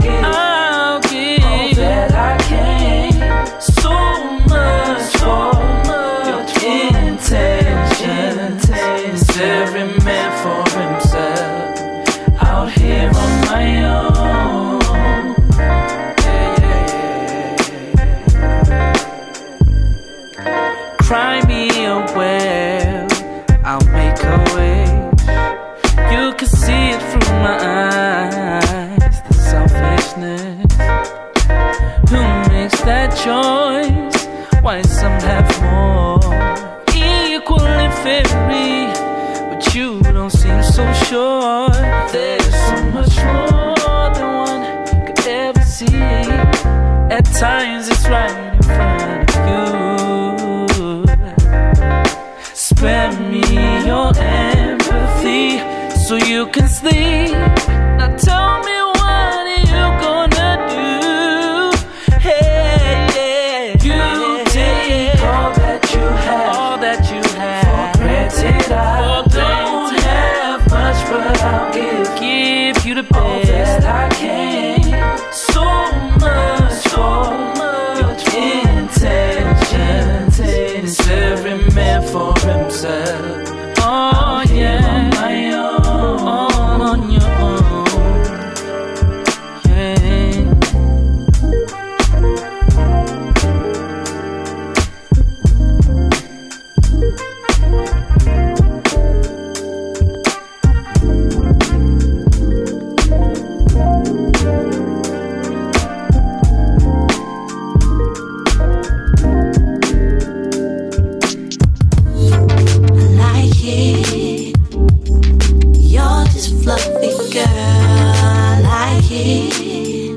[117.51, 120.16] girl I hear.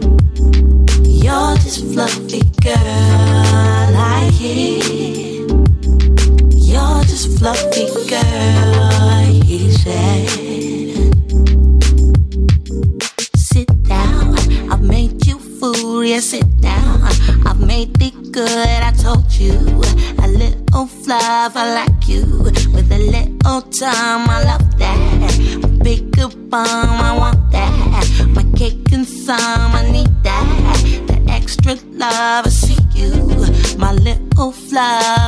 [1.23, 5.47] You're just fluffy girl I hear.
[6.69, 10.30] You're just fluffy girl, he said.
[13.35, 14.35] Sit down,
[14.72, 16.03] I've made you fool.
[16.03, 17.01] yeah, sit down.
[17.45, 19.53] I've made it good, I told you.
[20.26, 22.23] A little fluff, I like you.
[22.73, 24.72] With a little time, I love
[26.55, 28.27] I want that.
[28.35, 29.38] My cake and some.
[29.39, 31.05] I need that.
[31.07, 32.45] The extra love.
[32.45, 33.11] I see you,
[33.77, 35.22] my little flower.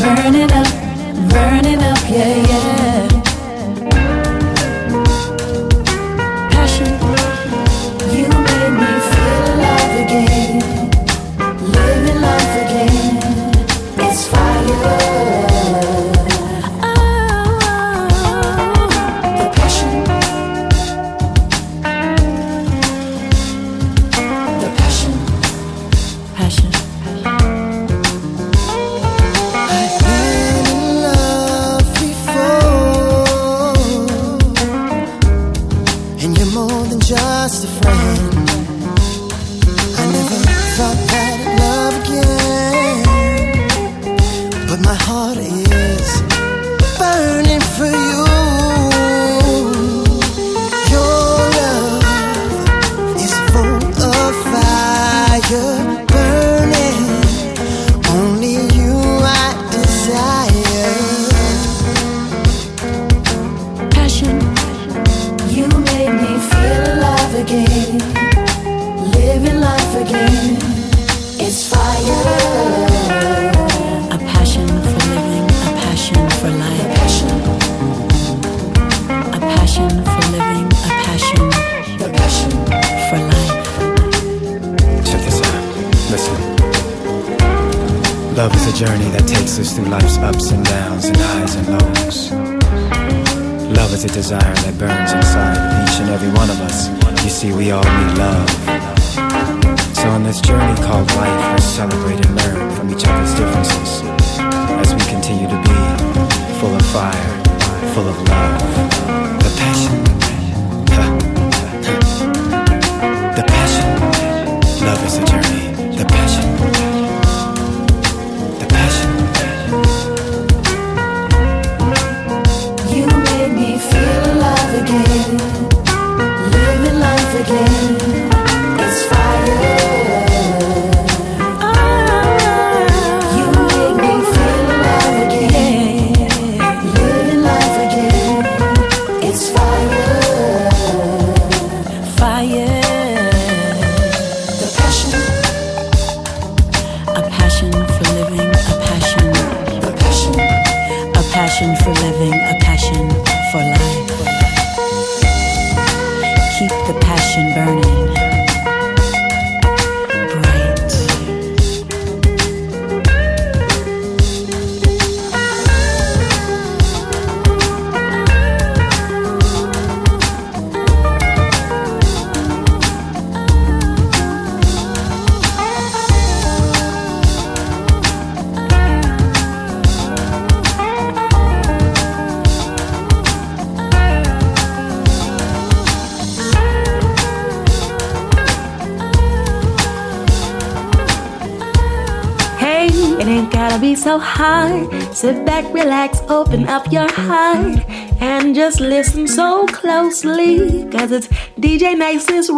[0.00, 0.66] Burning up,
[1.30, 2.59] burning up, yeah, yeah.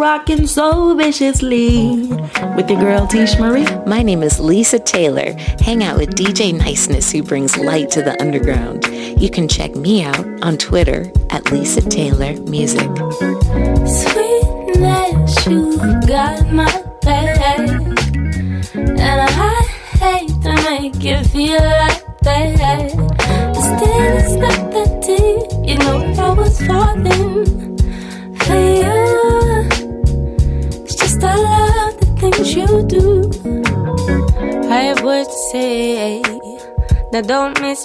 [0.02, 1.94] Rocking so viciously.
[2.56, 3.68] With your girl Tish Marie.
[3.86, 5.32] My name is Lisa Taylor.
[5.60, 8.84] Hang out with DJ Niceness, who brings light to the underground.
[8.84, 12.90] You can check me out on Twitter at Lisa Taylor Music.
[13.86, 16.81] Sweetness, you got my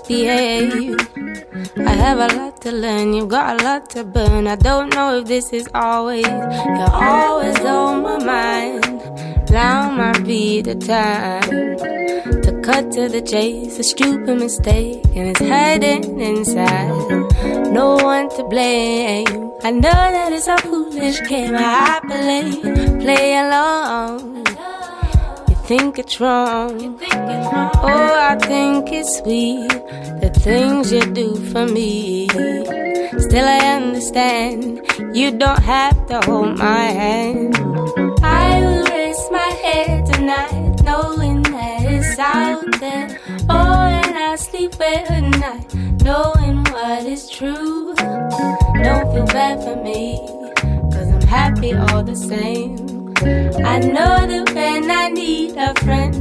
[0.10, 4.48] I have a lot to learn, you've got a lot to burn.
[4.48, 9.02] I don't know if this is always, you're always on my mind.
[9.50, 11.78] Now might be the time
[12.42, 13.80] to cut to the chase.
[13.80, 16.88] A stupid mistake, and it's hiding inside.
[17.74, 19.52] No one to blame.
[19.64, 21.54] I know that it's a foolish game.
[21.54, 22.62] I play,
[23.02, 24.46] play along.
[25.50, 26.98] You think it's wrong.
[27.04, 29.67] Oh, I think it's sweet
[30.48, 32.30] things you do for me.
[33.26, 34.80] Still, I understand
[35.14, 37.54] you don't have to hold my hand.
[38.24, 43.08] I will raise my head tonight, knowing that it's out there.
[43.50, 45.68] Oh, and I sleep well at night,
[46.08, 47.94] knowing what is true.
[48.86, 50.16] Don't feel bad for me,
[50.94, 52.78] cause I'm happy all the same.
[53.74, 56.17] I know that when I need a friend,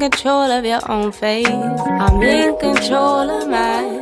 [0.00, 1.46] control of your own fate.
[1.46, 4.00] I'm in control of mine.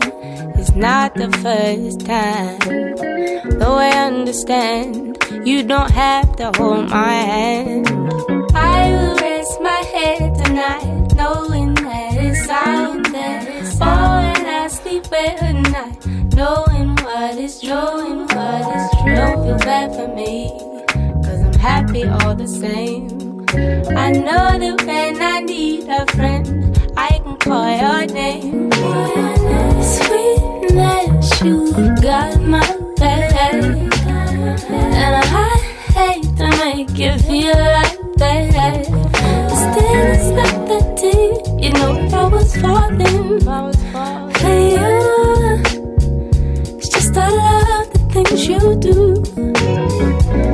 [0.55, 2.59] It's not the first time.
[3.59, 7.89] Though I understand, you don't have to hold my hand.
[8.55, 13.65] I will rest my head tonight, knowing that it's out there.
[13.79, 16.07] Falling, I sleep at night,
[16.37, 19.16] knowing what is true and what is true.
[19.16, 20.49] Don't feel bad for me,
[21.25, 23.38] cause I'm happy all the same.
[23.97, 26.47] I know that when I need a friend,
[26.97, 28.70] I can call your name.
[29.82, 32.66] Sweetness, you got my
[32.97, 33.64] bag.
[34.70, 35.26] And I
[35.97, 38.85] hate to make you feel like that.
[38.85, 41.40] Still, it's not that deep.
[41.62, 43.40] You know, I was falling.
[44.39, 44.94] For you,
[46.76, 50.48] it's just a lot of the things you do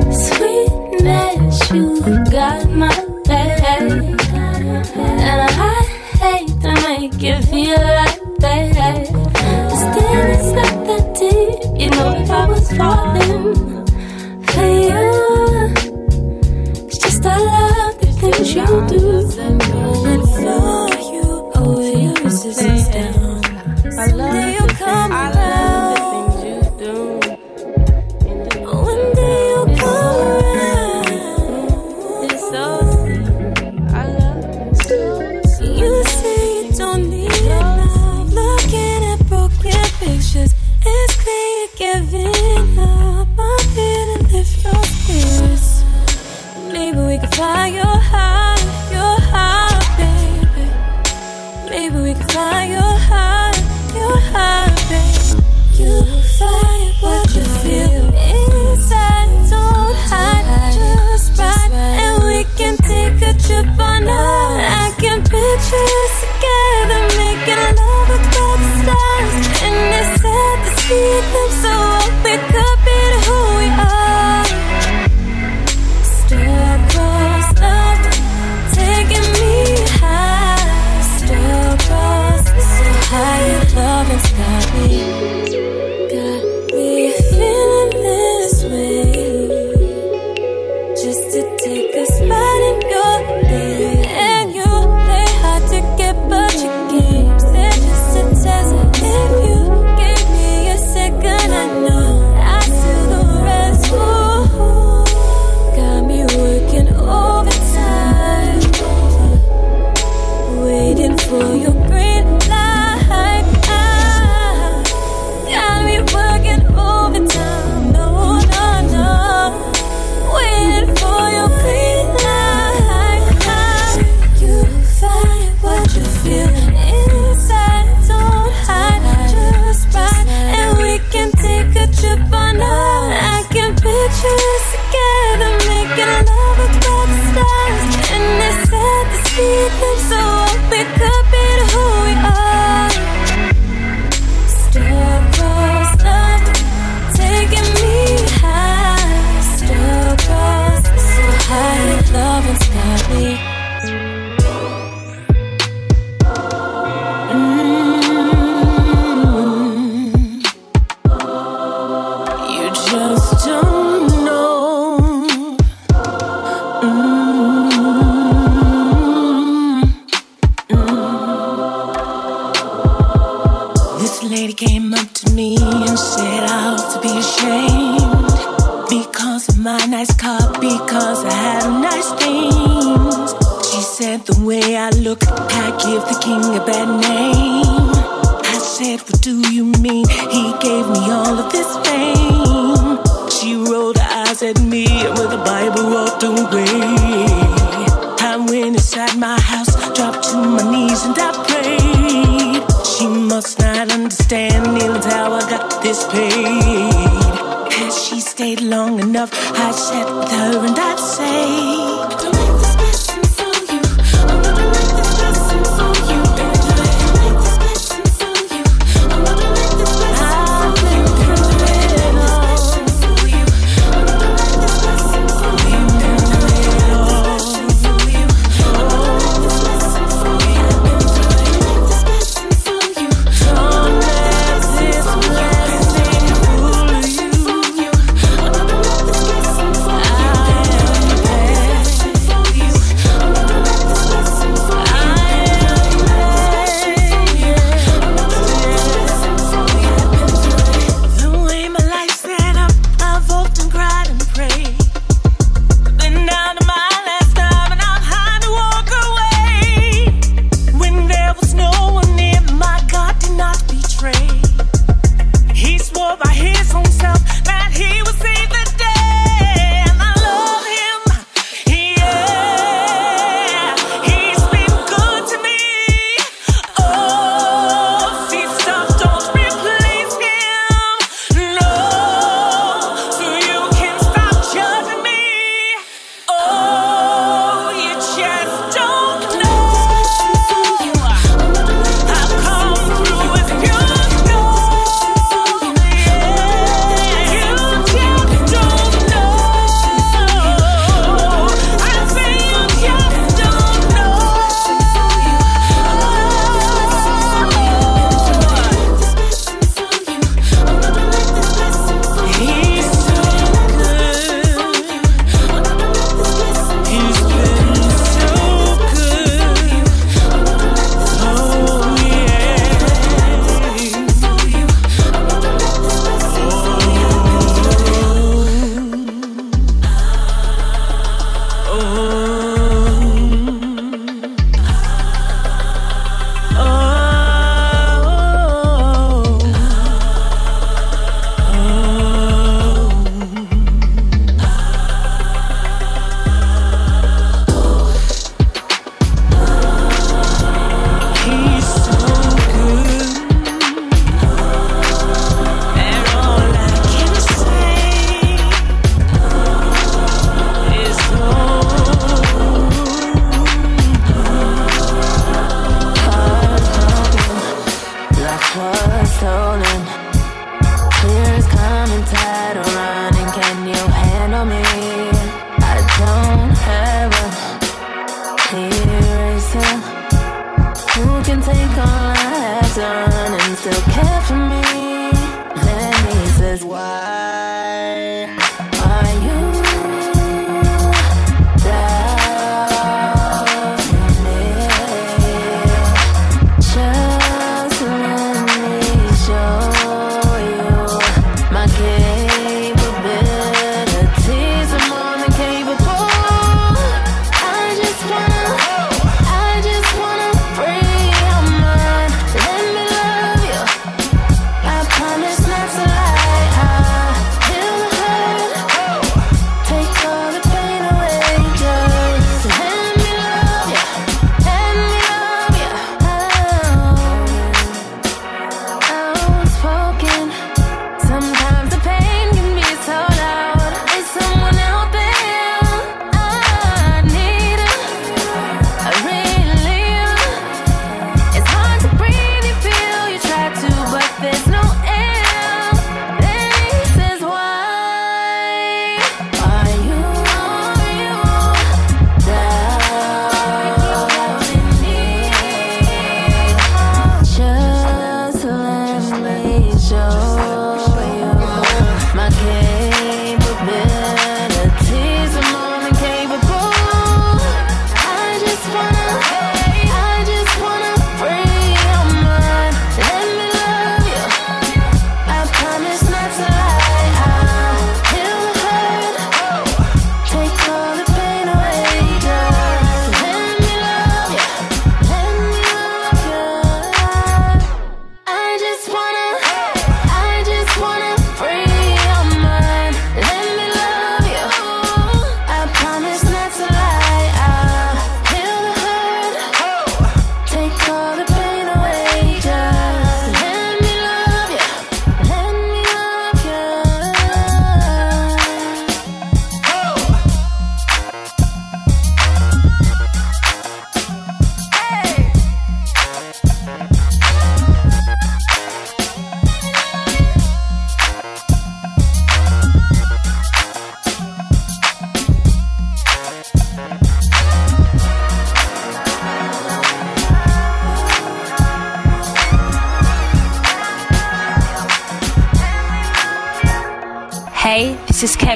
[1.73, 2.89] you got my
[3.25, 3.61] back.
[4.95, 5.83] And I
[6.21, 9.07] hate to make you feel like that.
[9.33, 11.81] But still, it's not that deep.
[11.81, 13.85] You know, if I was falling
[14.45, 15.05] for you,
[16.85, 19.04] it's just a lot of things you do.
[63.45, 66.04] trip I can picture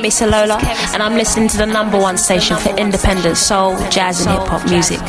[0.09, 0.57] It's Lola,
[0.91, 4.67] and I'm listening to the number one station for independent soul, jazz, and hip hop
[4.67, 4.99] music.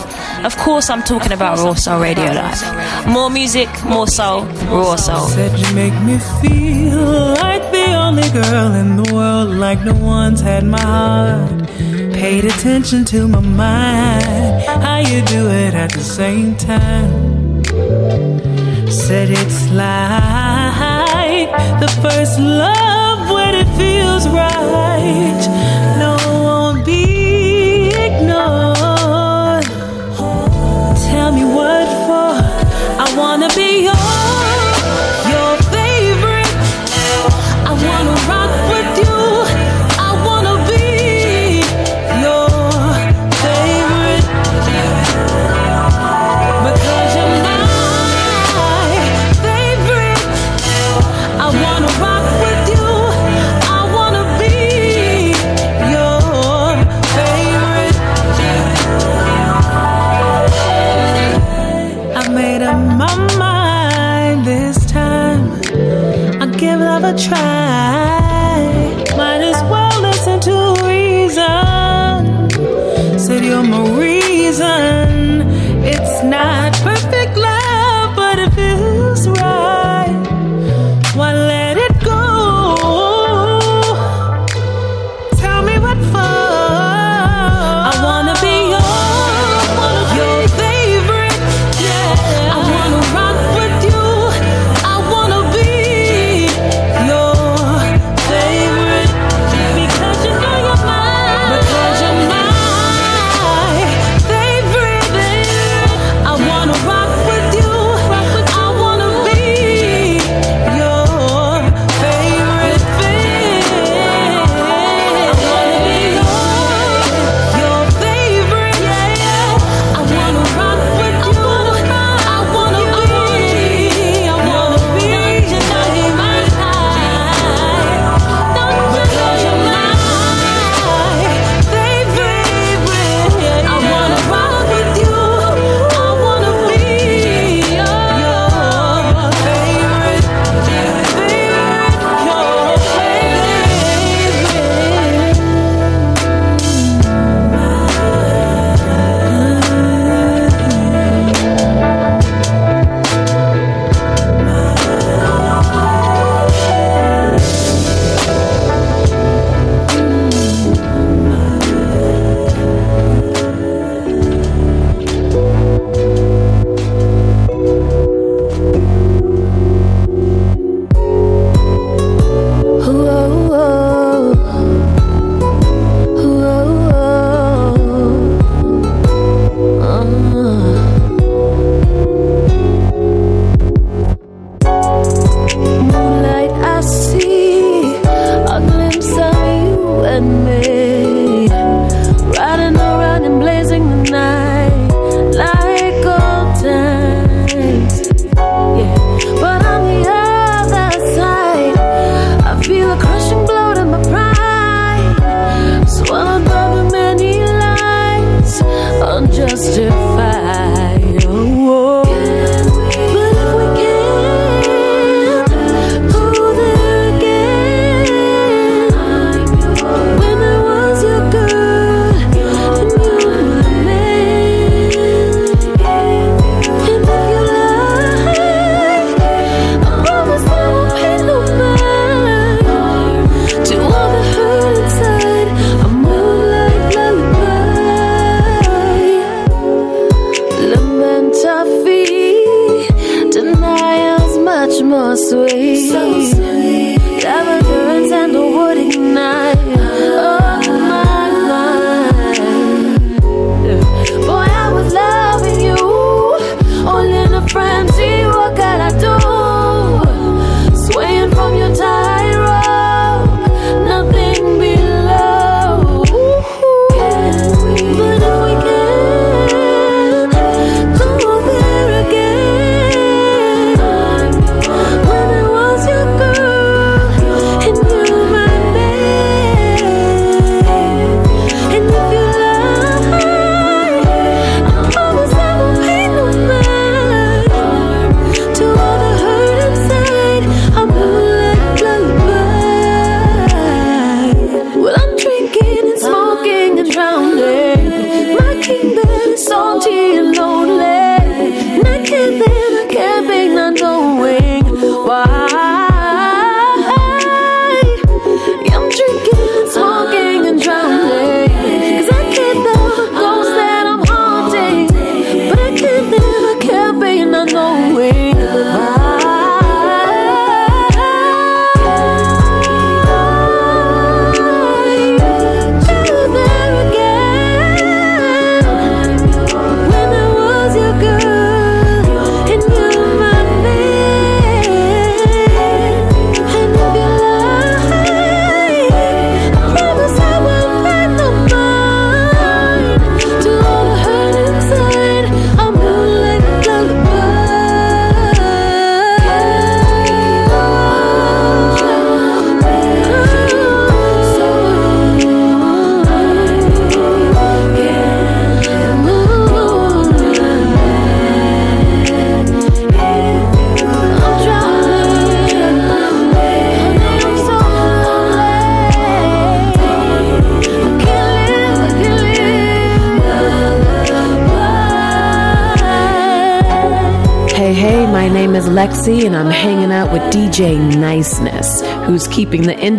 [0.45, 3.07] Of course, I'm talking about Raw Soul Radio Live.
[3.09, 5.27] More music, more soul, Raw Soul.
[5.29, 10.43] Said you make me feel like the only girl in the world, like no one's
[10.43, 11.67] had my heart.
[12.13, 17.65] Paid attention to my mind, how you do it at the same time.
[18.91, 21.49] Said it's like
[21.81, 22.90] the first love
[23.61, 25.43] it feels right.
[25.99, 26.17] No
[26.47, 29.65] won't be ignored.
[31.11, 32.31] Tell me what for.
[33.05, 34.20] I wanna be yours.
[67.21, 68.10] try.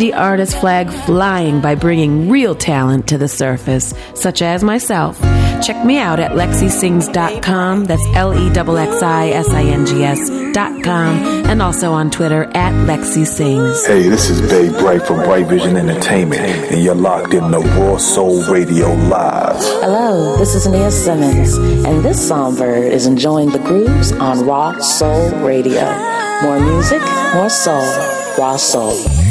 [0.02, 5.20] indie artist flag flying by bringing real talent to the surface, such as myself.
[5.62, 7.84] Check me out at lexisings.com.
[7.84, 11.46] That's L E X X I S I N G S.com.
[11.46, 13.86] And also on Twitter at Lexi Sings.
[13.86, 17.96] Hey, this is Babe Bright from Bright Vision Entertainment, and you're locked in the Raw
[17.98, 19.56] Soul Radio Live.
[19.82, 21.56] Hello, this is Nia Simmons,
[21.86, 25.84] and this songbird is enjoying the grooves on Raw Soul Radio.
[26.42, 27.02] More music,
[27.34, 27.86] more soul,
[28.36, 29.21] Raw Soul.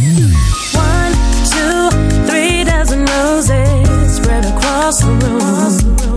[4.62, 6.11] across the room.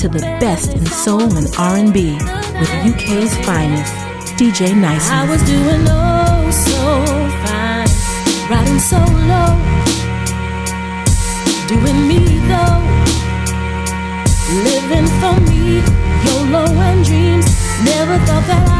[0.00, 2.14] to the best in soul and R&B
[2.58, 3.92] with UK's finest,
[4.38, 5.10] DJ Nice.
[5.10, 6.80] I was doing oh so
[7.44, 7.86] fine,
[8.48, 9.44] riding solo,
[11.68, 12.80] doing me though,
[14.64, 15.82] living for me,
[16.24, 17.44] YOLO and dreams.
[17.84, 18.79] Never thought that I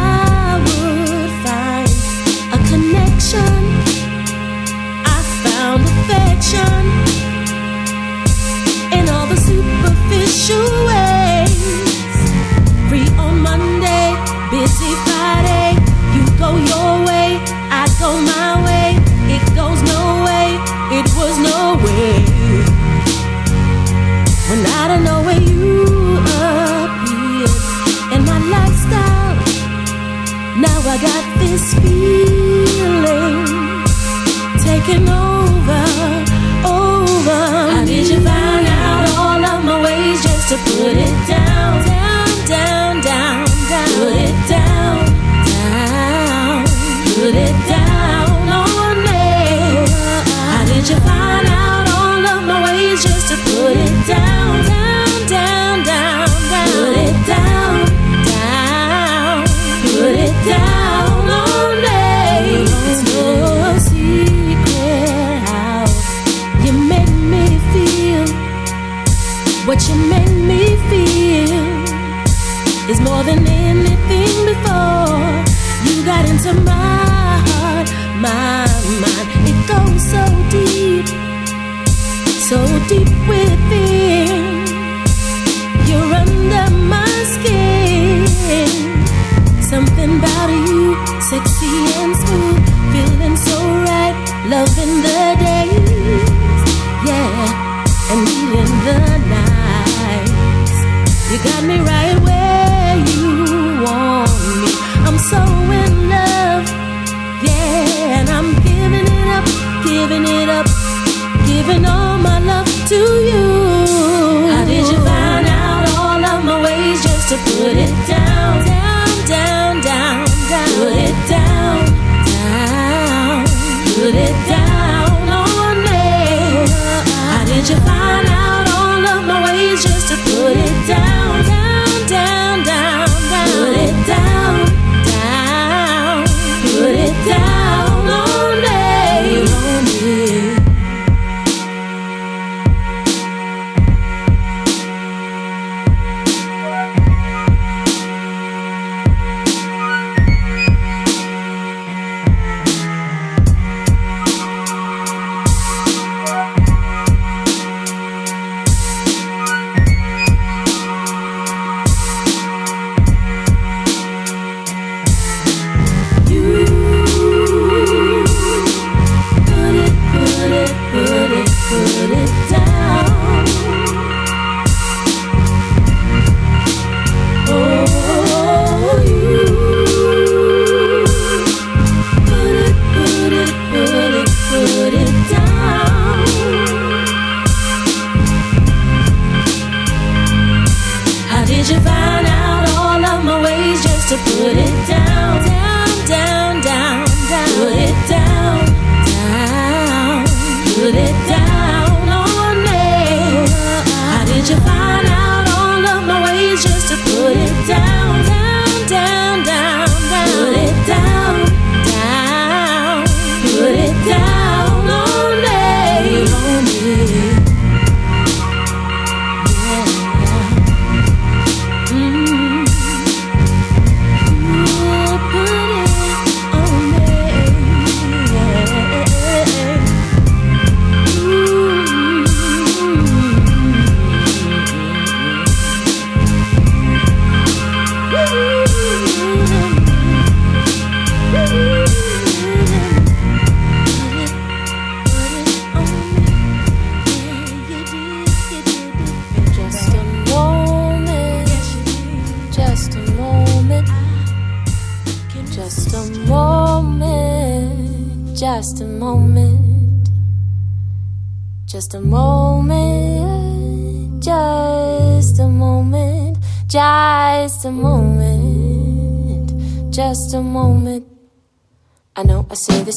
[31.83, 32.10] feel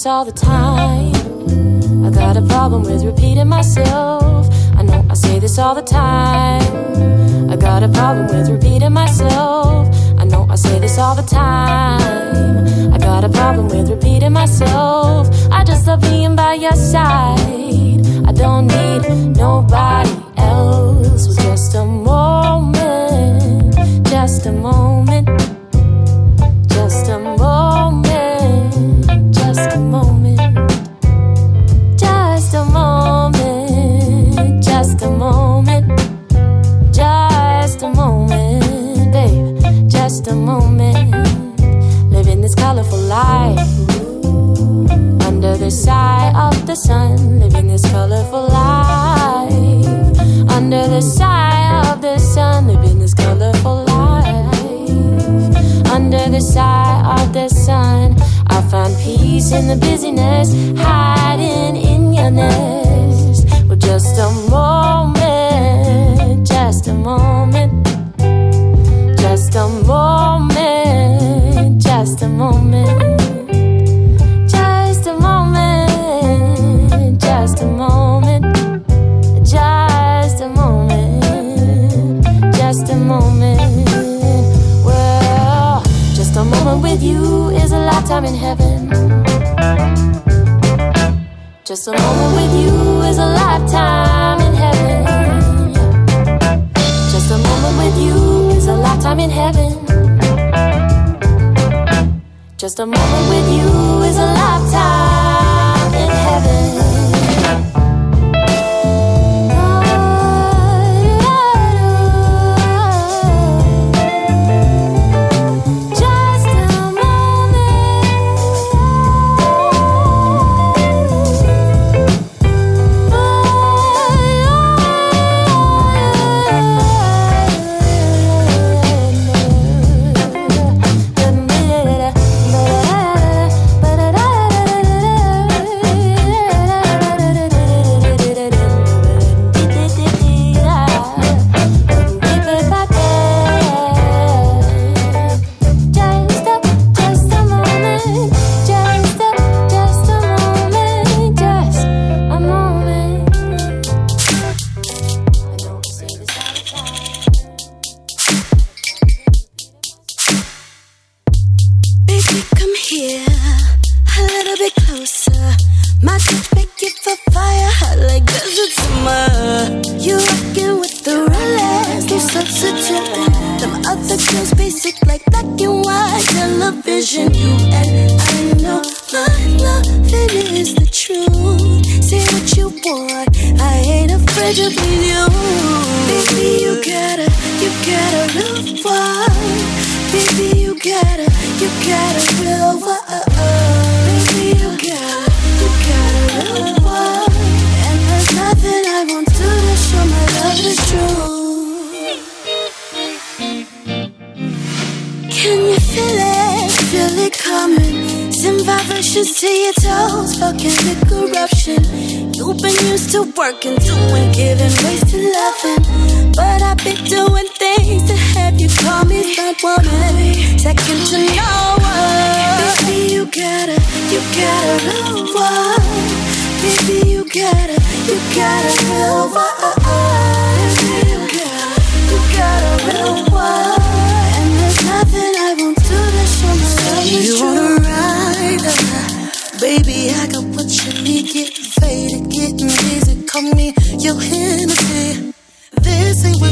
[0.06, 0.53] all the time.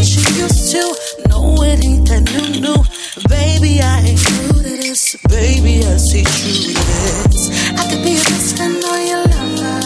[0.02, 0.82] what you used to.
[1.30, 2.82] No, it ain't that new, new.
[3.30, 5.16] Baby, I ain't new to this.
[5.30, 6.74] Baby, I see through
[7.30, 7.42] this.
[7.78, 9.78] I could be a person or your lover.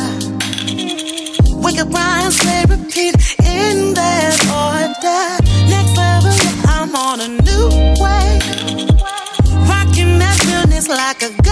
[1.60, 5.24] Wake up, rise, play, repeat in that order.
[5.68, 7.68] Next level, yeah, I'm on a new
[8.00, 8.40] way.
[9.68, 11.45] Rocking that realness like a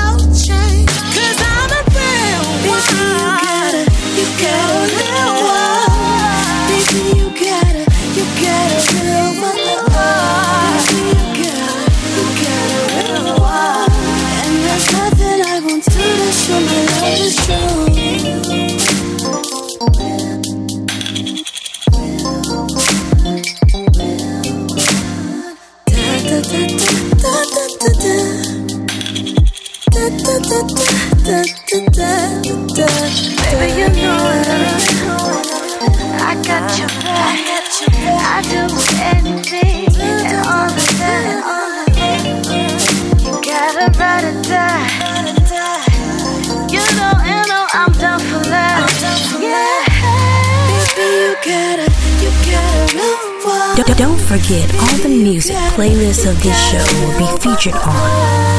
[54.03, 57.95] Don't forget, all the music playlists of this show will be featured on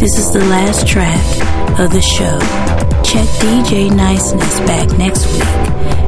[0.00, 1.24] This is the last track
[1.78, 2.40] of the show.
[3.04, 5.46] Check DJ Niceness back next week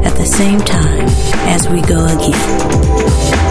[0.04, 1.06] at the same time
[1.46, 3.49] as we go again.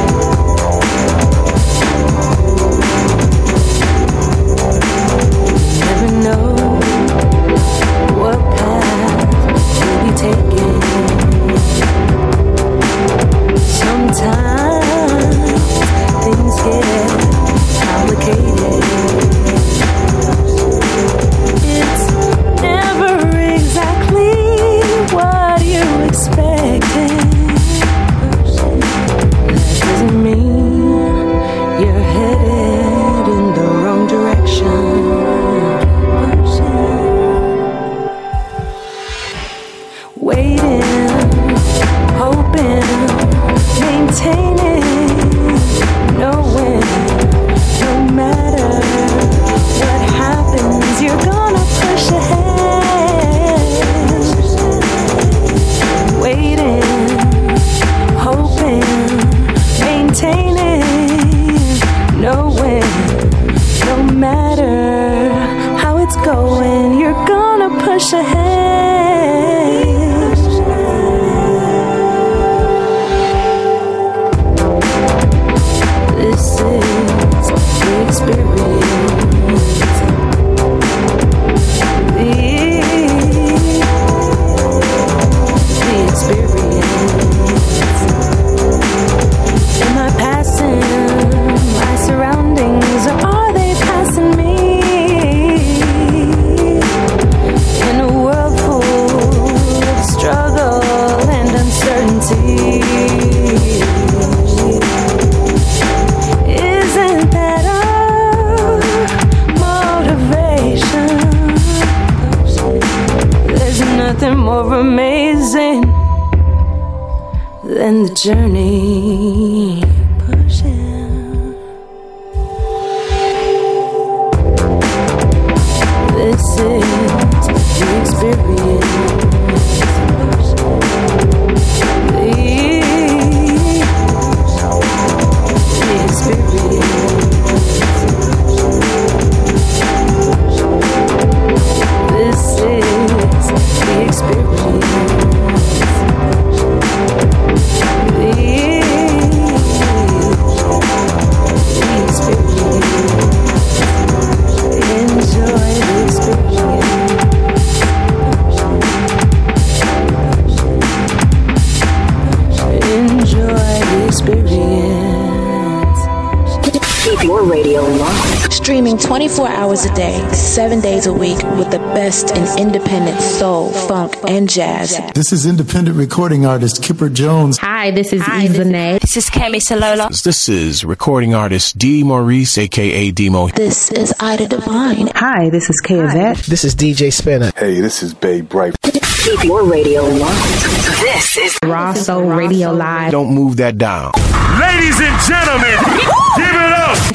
[175.00, 175.12] Jazz.
[175.14, 177.58] This is independent recording artist Kipper Jones.
[177.58, 179.00] Hi, this is Izane.
[179.00, 180.10] This is Kemi Salola.
[180.24, 182.04] This is recording artist D.
[182.04, 183.48] Maurice, aka Demo.
[183.50, 185.08] This is Ida Divine.
[185.16, 186.38] Hi, this is Kay Yvette.
[186.38, 187.52] This is DJ Spinner.
[187.56, 188.76] Hey, this is Bay Bright.
[188.82, 190.64] Keep your radio locked.
[191.02, 193.12] This is Raw Soul Radio Live.
[193.12, 194.12] Don't move that down.
[194.60, 195.78] Ladies and gentlemen,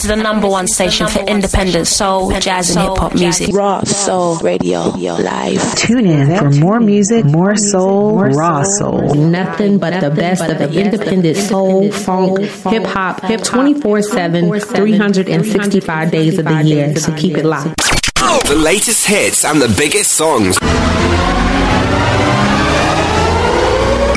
[0.07, 3.15] give it up to the number one station for independent soul, jazz, and hip hop
[3.15, 3.55] music.
[3.55, 5.74] Raw Soul Radio Live.
[5.76, 9.15] Tune in for more music, more soul, raw soul.
[9.15, 16.10] Nothing but the best of the independent soul, funk, hip hop, hip 24 7, 365
[16.10, 16.97] days of the year.
[16.97, 17.76] So keep it locked.
[18.47, 20.58] The latest hits and the biggest songs.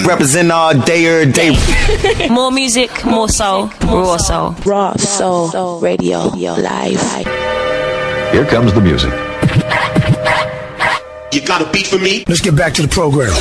[0.08, 1.50] Represent all day or day.
[2.30, 4.52] more music, more soul, raw soul.
[4.66, 7.26] Raw Soul Radio your Live.
[8.32, 9.12] Here comes the music.
[11.34, 12.24] You got a beat for me?
[12.26, 13.34] Let's get back to the program.